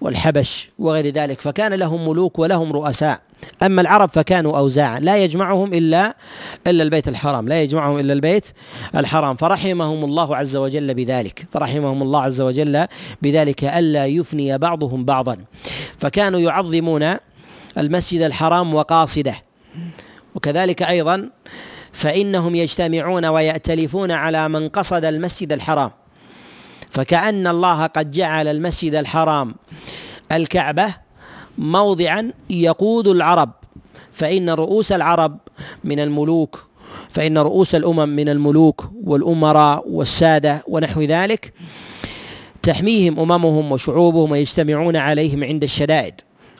[0.00, 1.40] والحبش وغير ذلك.
[1.40, 3.20] فكان لهم ملوك ولهم رؤساء.
[3.62, 5.00] أما العرب فكانوا أوزاعا.
[5.00, 6.16] لا يجمعهم إلا
[6.66, 7.48] إلا البيت الحرام.
[7.48, 8.46] لا يجمعهم إلا البيت
[8.96, 9.36] الحرام.
[9.36, 11.46] فرحمهم الله عز وجل بذلك.
[11.52, 12.86] فرحمهم الله عز وجل
[13.22, 15.36] بذلك ألا يفني بعضهم بعضا.
[15.98, 17.16] فكانوا يعظمون
[17.78, 19.34] المسجد الحرام وقاصده.
[20.34, 21.30] وكذلك أيضا
[21.92, 25.90] فإنهم يجتمعون ويأتلفون على من قصد المسجد الحرام.
[26.90, 29.54] فكأن الله قد جعل المسجد الحرام
[30.32, 30.94] الكعبة
[31.58, 33.50] موضعا يقود العرب.
[34.12, 35.38] فإن رؤوس العرب
[35.84, 36.68] من الملوك
[37.08, 41.52] فإن رؤوس الأمم من الملوك والأمراء والسادة ونحو ذلك
[42.62, 46.14] تحميهم أممهم وشعوبهم ويجتمعون عليهم عند الشدائد.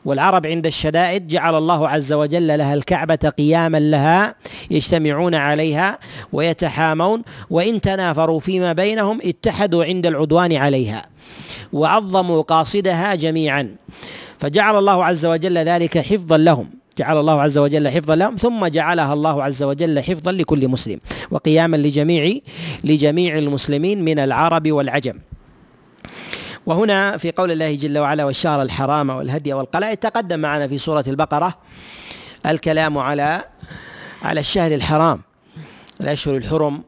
[0.05, 4.35] والعرب عند الشدائد جعل الله عز وجل لها الكعبة قياما لها
[4.71, 5.99] يجتمعون عليها
[6.33, 11.07] ويتحامون وإن تنافروا فيما بينهم اتحدوا عند العدوان عليها.
[11.73, 13.77] وعظموا قاصدها جميعا.
[14.41, 16.71] فجعل الله عز وجل ذلك حفظا لهم.
[16.99, 21.77] جعل الله عز وجل حفظا لهم ثم جعلها الله عز وجل حفظا لكل مسلم وقياما
[21.77, 22.39] لجميع
[22.85, 25.19] لجميع المسلمين من العرب والعجم.
[26.67, 31.59] وهنا في قول الله جل وعلا والشهر الحرام والهدي والقلائد تقدم معنا في سورة البقرة
[32.47, 33.45] الكلام على
[34.23, 35.21] على الشهر الحرام
[36.01, 36.83] الأشهر الحرم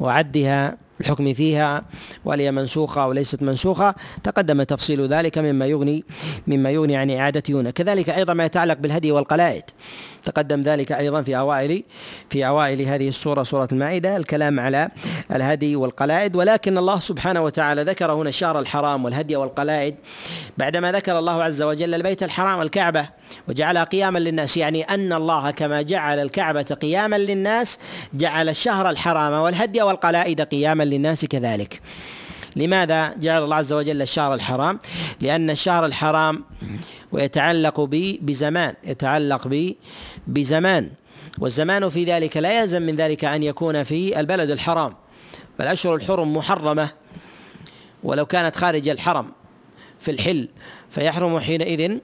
[0.00, 1.82] وعدها الحكم فيها
[2.24, 6.04] وهل هي منسوخة أو ليست منسوخة تقدم تفصيل ذلك مما يغني
[6.46, 9.62] مما يغني عن إعادة هنا كذلك أيضا ما يتعلق بالهدي والقلائد.
[10.22, 11.82] تقدم ذلك أيضا في أوائل
[12.30, 14.88] في أوائل هذه السورة سورة المائدة الكلام على
[15.32, 16.36] الهدي والقلائد.
[16.36, 19.94] ولكن الله سبحانه وتعالى ذكر هنا الشهر الحرام والهدي والقلائد
[20.58, 23.21] بعدما ذكر الله عز وجل البيت الحرام الكعبة.
[23.48, 27.78] وجعلها قياما للناس يعني أن الله كما جعل الكعبة قياما للناس
[28.14, 31.80] جعل الشهر الحرام والهدي والقلائد قياما للناس كذلك.
[32.56, 34.78] لماذا جعل الله عز وجل الشهر الحرام؟
[35.20, 36.44] لأن الشهر الحرام
[37.12, 39.72] ويتعلق ب بزمان يتعلق ب
[40.26, 40.90] بزمان.
[41.38, 44.94] والزمان في ذلك لا يلزم من ذلك أن يكون في البلد الحرام
[45.58, 46.88] فالأشهر الحرم محرمة.
[48.02, 49.32] ولو كانت خارج الحرم
[50.00, 50.48] في الحل
[50.92, 51.98] فيحرم حينئذ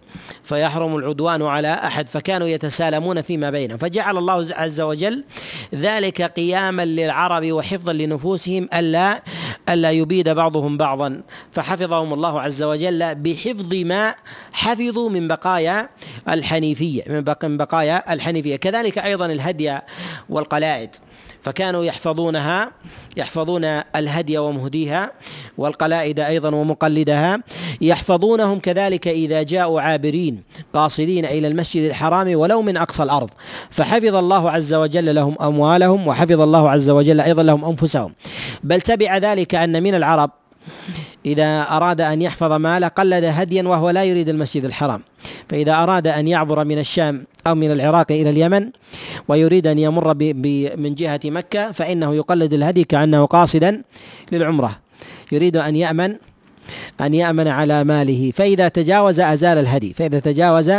[0.45, 3.79] فيحرم العدوان على أحد فكانوا يتسالمون فيما بينهم.
[3.79, 5.25] فجعل الله عز وجل
[5.75, 9.23] ذلك قياما للعرب وحفظا لنفوسهم ألا
[9.69, 11.21] ألا يبيد بعضهم بعضا.
[11.53, 14.15] فحفظهم الله عز وجل بحفظ ما
[14.53, 15.89] حفظوا من بقايا
[16.29, 18.57] الحنيفية من بقايا الحنيفية.
[18.57, 19.79] كذلك أيضا الهدي
[20.29, 20.91] والقلائد.
[21.49, 22.71] فكانوا يحفظونها
[23.17, 23.65] يحفظون
[23.97, 25.13] الهدي ومهديها
[25.59, 27.39] والقلائد أيضا ومقلدها
[27.81, 30.43] يحفظونهم كذلك إذا جاءوا عابرين
[30.73, 33.31] قاصدين إلى المسجد الحرام ولو من أقصى الأرض.
[33.71, 38.13] فحفظ الله عز وجل لهم أموالهم وحفظ الله عز وجل أيضا لهم أنفسهم.
[38.65, 40.31] بل تبع ذلك أن من العرب
[41.27, 45.01] إذا أراد أن يحفظ ماله قلد هديا وهو لا يريد المسجد الحرام.
[45.49, 48.71] فإذا أراد أن يعبر من الشام أو من العراق إلى اليمن
[49.29, 50.15] ويريد أن يمر
[50.77, 53.83] من جهة مكة فإنه يقلد الهدي كأنه قاصدا
[54.33, 54.79] للعمرة.
[55.33, 56.17] يريد أن يأمن
[57.01, 58.31] أن يأمن على ماله.
[58.35, 60.73] فإذا تجاوز أزال الهدي فإذا تجاوز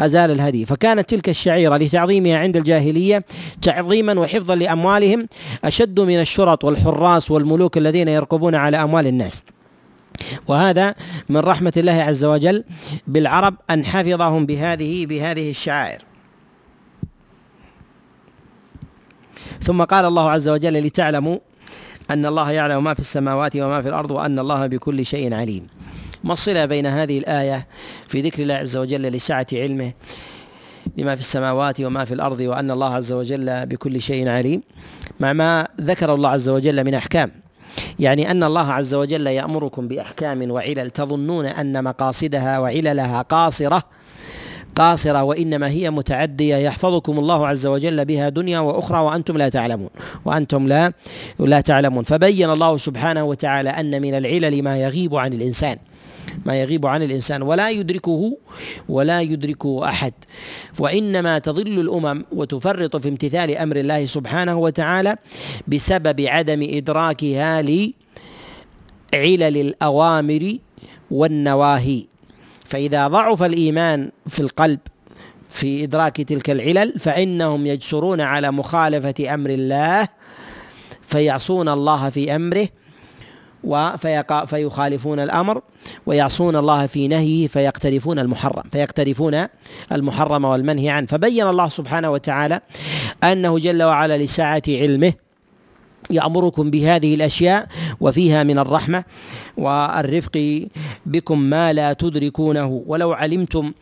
[0.00, 0.66] أزال الهدي.
[0.66, 3.24] فكانت تلك الشعيرة لتعظيمها عند الجاهلية
[3.62, 5.28] تعظيما وحفظا لأموالهم
[5.64, 9.42] أشد من الشرط والحراس والملوك الذين يرقبون على أموال الناس.
[10.48, 10.94] وهذا
[11.28, 12.64] من رحمة الله عز وجل
[13.06, 16.02] بالعرب أن حفظهم بهذه بهذه الشعائر.
[19.62, 21.38] ثم قال الله عز وجل لتعلموا
[22.10, 25.66] أن الله يعلم ما في السماوات وما في الأرض وأن الله بكل شيء عليم.
[26.24, 27.66] ما الصلة بين هذه الآية
[28.08, 29.92] في ذكر الله عز وجل لسعة علمه
[30.96, 34.62] لما في السماوات وما في الأرض وأن الله عز وجل بكل شيء عليم؟
[35.20, 37.30] مع ما ذكر الله عز وجل من أحكام.
[37.98, 40.90] يعني أن الله عز وجل يأمركم بأحكام وعلل.
[40.90, 43.82] تظنون أن مقاصدها وعللها قاصرة؟
[44.76, 46.56] قاصرة وإنما هي متعدية.
[46.56, 49.90] يحفظكم الله عز وجل بها دنيا وأخرى وأنتم لا تعلمون
[50.24, 50.92] وأنتم لا
[51.38, 52.04] لا تعلمون.
[52.04, 55.76] فبين الله سبحانه وتعالى أن من العلل ما يغيب عن الإنسان
[56.46, 57.42] ما يغيب عن الإنسان.
[57.42, 58.38] ولا يدركه
[58.88, 60.12] ولا يدركه أحد.
[60.78, 65.16] وإنما تضل الأمم وتفرط في امتثال أمر الله سبحانه وتعالى
[65.68, 67.96] بسبب عدم إدراكها لعلل
[69.56, 70.56] الأوامر
[71.10, 72.11] والنواهي.
[72.72, 74.78] فإذا ضعف الإيمان في القلب
[75.50, 80.08] في إدراك تلك العلل فإنهم يجسرون على مخالفة أمر الله
[81.02, 82.68] فيعصون الله في أمره
[84.46, 85.62] فيخالفون الأمر
[86.06, 89.46] ويعصون الله في نهيه فيقترفون المحرم فيقترفون
[89.92, 91.06] المحرم والمنهي عنه.
[91.06, 92.60] فبين الله سبحانه وتعالى
[93.24, 95.12] أنه جل وعلا لسعة علمه
[96.10, 97.68] يأمركم بهذه الأشياء
[98.00, 99.04] وفيها من الرحمة
[99.56, 100.66] والرفق
[101.06, 102.82] بكم ما لا تدركونه.
[102.86, 103.72] ولو علمتم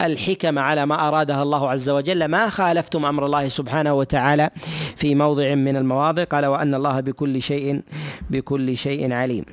[0.00, 4.50] الحكم على ما أرادها الله عز وجل ما خالفتم أمر الله سبحانه وتعالى
[4.96, 6.24] في موضع من المواضع.
[6.24, 7.82] قال وأن الله بكل شيء
[8.30, 9.44] بكل شيء عليم.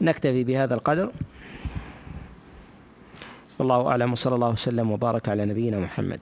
[0.00, 1.12] نكتفي بهذا القدر.
[3.58, 4.12] والله أعلم.
[4.12, 6.20] وصلى الله وسلم وبارك على نبينا محمد.